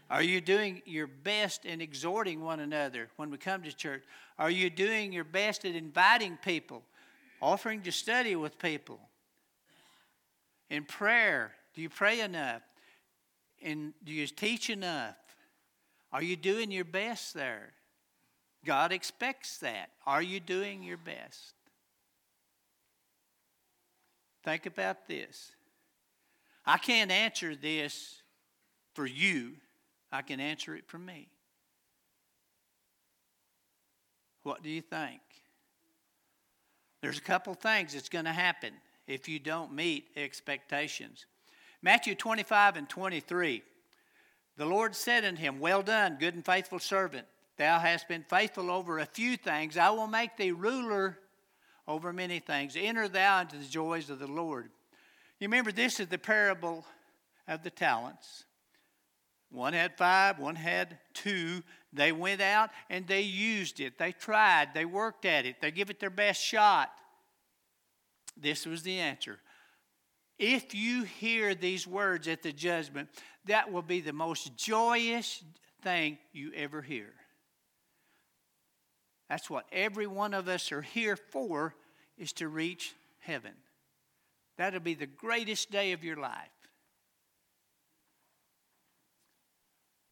Are 0.09 0.23
you 0.23 0.41
doing 0.41 0.81
your 0.85 1.07
best 1.07 1.65
in 1.65 1.81
exhorting 1.81 2.41
one 2.41 2.59
another 2.59 3.09
when 3.15 3.29
we 3.29 3.37
come 3.37 3.63
to 3.63 3.71
church? 3.71 4.03
Are 4.37 4.49
you 4.49 4.69
doing 4.69 5.13
your 5.13 5.23
best 5.23 5.65
at 5.65 5.75
inviting 5.75 6.37
people, 6.43 6.83
offering 7.41 7.81
to 7.83 7.91
study 7.91 8.35
with 8.35 8.57
people? 8.57 8.99
In 10.69 10.83
prayer, 10.83 11.53
do 11.75 11.81
you 11.81 11.89
pray 11.89 12.21
enough? 12.21 12.61
And 13.61 13.93
do 14.03 14.11
you 14.11 14.25
teach 14.27 14.69
enough? 14.69 15.15
Are 16.11 16.23
you 16.23 16.35
doing 16.35 16.71
your 16.71 16.85
best 16.85 17.33
there? 17.33 17.73
God 18.65 18.91
expects 18.91 19.59
that. 19.59 19.91
Are 20.05 20.21
you 20.21 20.39
doing 20.39 20.83
your 20.83 20.97
best? 20.97 21.53
Think 24.43 24.65
about 24.65 25.07
this. 25.07 25.51
I 26.65 26.77
can't 26.77 27.11
answer 27.11 27.55
this 27.55 28.21
for 28.93 29.05
you 29.05 29.53
I 30.11 30.21
can 30.21 30.39
answer 30.39 30.75
it 30.75 30.87
for 30.87 30.97
me. 30.97 31.27
What 34.43 34.63
do 34.63 34.69
you 34.69 34.81
think? 34.81 35.19
There's 37.01 37.17
a 37.17 37.21
couple 37.21 37.53
things 37.53 37.93
that's 37.93 38.09
going 38.09 38.25
to 38.25 38.31
happen 38.31 38.73
if 39.07 39.29
you 39.29 39.39
don't 39.39 39.73
meet 39.73 40.07
expectations. 40.15 41.25
Matthew 41.81 42.15
25 42.15 42.77
and 42.77 42.89
23. 42.89 43.63
The 44.57 44.65
Lord 44.65 44.95
said 44.95 45.23
unto 45.23 45.41
him, 45.41 45.59
Well 45.59 45.81
done, 45.81 46.17
good 46.19 46.33
and 46.33 46.45
faithful 46.45 46.79
servant. 46.79 47.27
Thou 47.57 47.79
hast 47.79 48.07
been 48.07 48.23
faithful 48.23 48.71
over 48.71 48.99
a 48.99 49.05
few 49.05 49.37
things. 49.37 49.77
I 49.77 49.89
will 49.91 50.07
make 50.07 50.37
thee 50.37 50.51
ruler 50.51 51.19
over 51.87 52.11
many 52.11 52.39
things. 52.39 52.75
Enter 52.77 53.07
thou 53.07 53.41
into 53.41 53.57
the 53.57 53.65
joys 53.65 54.09
of 54.09 54.19
the 54.19 54.27
Lord. 54.27 54.71
You 55.39 55.47
remember, 55.47 55.71
this 55.71 55.99
is 55.99 56.07
the 56.07 56.17
parable 56.17 56.85
of 57.47 57.63
the 57.63 57.69
talents. 57.69 58.45
One 59.51 59.73
had 59.73 59.97
five, 59.97 60.37
one 60.37 60.55
had 60.55 60.99
two. 61.13 61.63
They 61.91 62.11
went 62.11 62.41
out 62.41 62.69
and 62.89 63.07
they 63.07 63.21
used 63.21 63.79
it. 63.79 63.97
They 63.97 64.11
tried, 64.11 64.73
they 64.73 64.85
worked 64.85 65.25
at 65.25 65.45
it, 65.45 65.61
they 65.61 65.71
give 65.71 65.89
it 65.89 65.99
their 65.99 66.09
best 66.09 66.41
shot. 66.41 66.91
This 68.37 68.65
was 68.65 68.83
the 68.83 68.99
answer. 68.99 69.39
If 70.37 70.73
you 70.73 71.03
hear 71.03 71.55
these 71.55 71.85
words 71.85 72.27
at 72.27 72.43
the 72.43 72.53
judgment, 72.53 73.09
that 73.45 73.71
will 73.71 73.81
be 73.81 73.99
the 73.99 74.13
most 74.13 74.55
joyous 74.55 75.43
thing 75.81 76.17
you 76.31 76.51
ever 76.55 76.81
hear. 76.81 77.13
That's 79.29 79.49
what 79.49 79.65
every 79.71 80.07
one 80.07 80.33
of 80.33 80.47
us 80.47 80.71
are 80.71 80.81
here 80.81 81.15
for 81.15 81.75
is 82.17 82.31
to 82.33 82.47
reach 82.47 82.93
heaven. 83.19 83.53
That'll 84.59 84.81
be 84.81 84.93
the 84.93 85.05
greatest 85.05 85.71
day 85.71 85.93
of 85.93 86.03
your 86.03 86.17
life. 86.17 86.49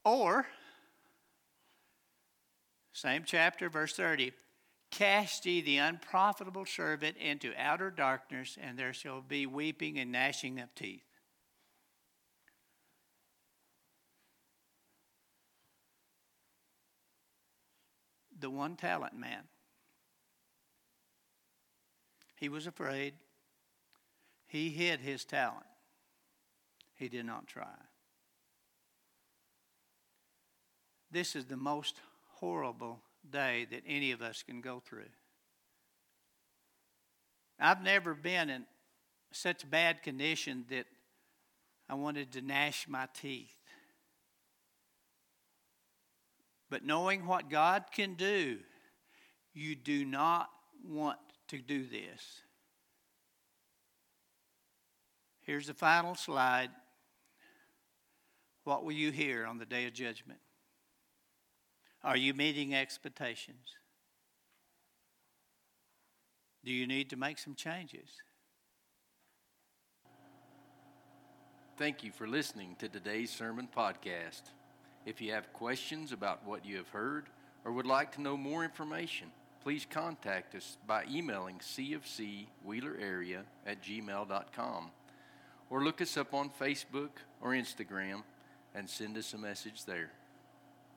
Or, 0.05 0.47
same 2.93 3.23
chapter, 3.25 3.69
verse 3.69 3.93
30 3.93 4.31
Cast 4.89 5.45
ye 5.45 5.59
the 5.59 5.79
unprofitable 5.79 6.65
servant 6.65 7.17
into 7.17 7.51
outer 7.57 7.91
darkness, 7.91 8.57
and 8.59 8.79
there 8.79 8.93
shall 8.93 9.19
be 9.19 9.45
weeping 9.45 9.99
and 9.99 10.13
gnashing 10.13 10.61
of 10.61 10.73
teeth. 10.75 11.03
The 18.39 18.49
one 18.49 18.77
talent 18.77 19.13
man. 19.19 19.43
He 22.37 22.47
was 22.47 22.65
afraid. 22.65 23.15
He 24.47 24.69
hid 24.69 25.01
his 25.01 25.25
talent. 25.25 25.65
He 26.95 27.09
did 27.09 27.25
not 27.25 27.47
try. 27.47 27.75
This 31.11 31.35
is 31.35 31.45
the 31.45 31.57
most 31.57 31.99
horrible 32.35 33.01
day 33.29 33.67
that 33.71 33.83
any 33.87 34.11
of 34.11 34.21
us 34.21 34.43
can 34.43 34.61
go 34.61 34.79
through. 34.79 35.09
I've 37.59 37.81
never 37.81 38.13
been 38.13 38.49
in 38.49 38.65
such 39.31 39.69
bad 39.69 40.03
condition 40.03 40.65
that 40.69 40.85
I 41.89 41.95
wanted 41.95 42.31
to 42.33 42.41
gnash 42.41 42.87
my 42.87 43.07
teeth. 43.13 43.49
But 46.69 46.85
knowing 46.85 47.25
what 47.25 47.49
God 47.49 47.85
can 47.93 48.15
do, 48.15 48.59
you 49.53 49.75
do 49.75 50.05
not 50.05 50.49
want 50.85 51.17
to 51.47 51.57
do 51.59 51.85
this. 51.85 52.41
Here's 55.47 55.67
the 55.67 55.73
final 55.73 56.13
slide. 56.13 56.71
What 58.65 58.83
will 58.83 58.91
you 58.91 59.11
hear 59.11 59.45
on 59.45 59.57
the 59.57 59.65
day 59.65 59.87
of 59.87 59.93
judgment? 59.93 60.39
Are 62.03 62.17
you 62.17 62.33
meeting 62.33 62.75
expectations? 62.75 63.65
Do 66.65 66.73
you 66.73 66.85
need 66.85 67.09
to 67.11 67.15
make 67.15 67.39
some 67.39 67.55
changes? 67.55 68.09
Thank 71.77 72.03
you 72.03 72.11
for 72.11 72.27
listening 72.27 72.75
to 72.79 72.89
today's 72.89 73.31
sermon 73.31 73.69
podcast. 73.73 74.41
If 75.05 75.21
you 75.21 75.31
have 75.31 75.53
questions 75.53 76.11
about 76.11 76.45
what 76.45 76.65
you 76.65 76.75
have 76.75 76.89
heard 76.89 77.27
or 77.63 77.71
would 77.71 77.85
like 77.85 78.11
to 78.15 78.21
know 78.21 78.35
more 78.35 78.65
information, 78.65 79.27
please 79.63 79.87
contact 79.89 80.55
us 80.55 80.77
by 80.85 81.05
emailing 81.09 81.59
cfcwheelerarea 81.59 83.43
at 83.65 83.81
gmail.com 83.81 84.91
or 85.69 85.83
look 85.83 86.01
us 86.01 86.17
up 86.17 86.33
on 86.33 86.49
Facebook 86.49 87.09
or 87.41 87.51
Instagram 87.51 88.23
and 88.73 88.89
send 88.89 89.17
us 89.17 89.33
a 89.33 89.37
message 89.37 89.85
there. 89.85 90.11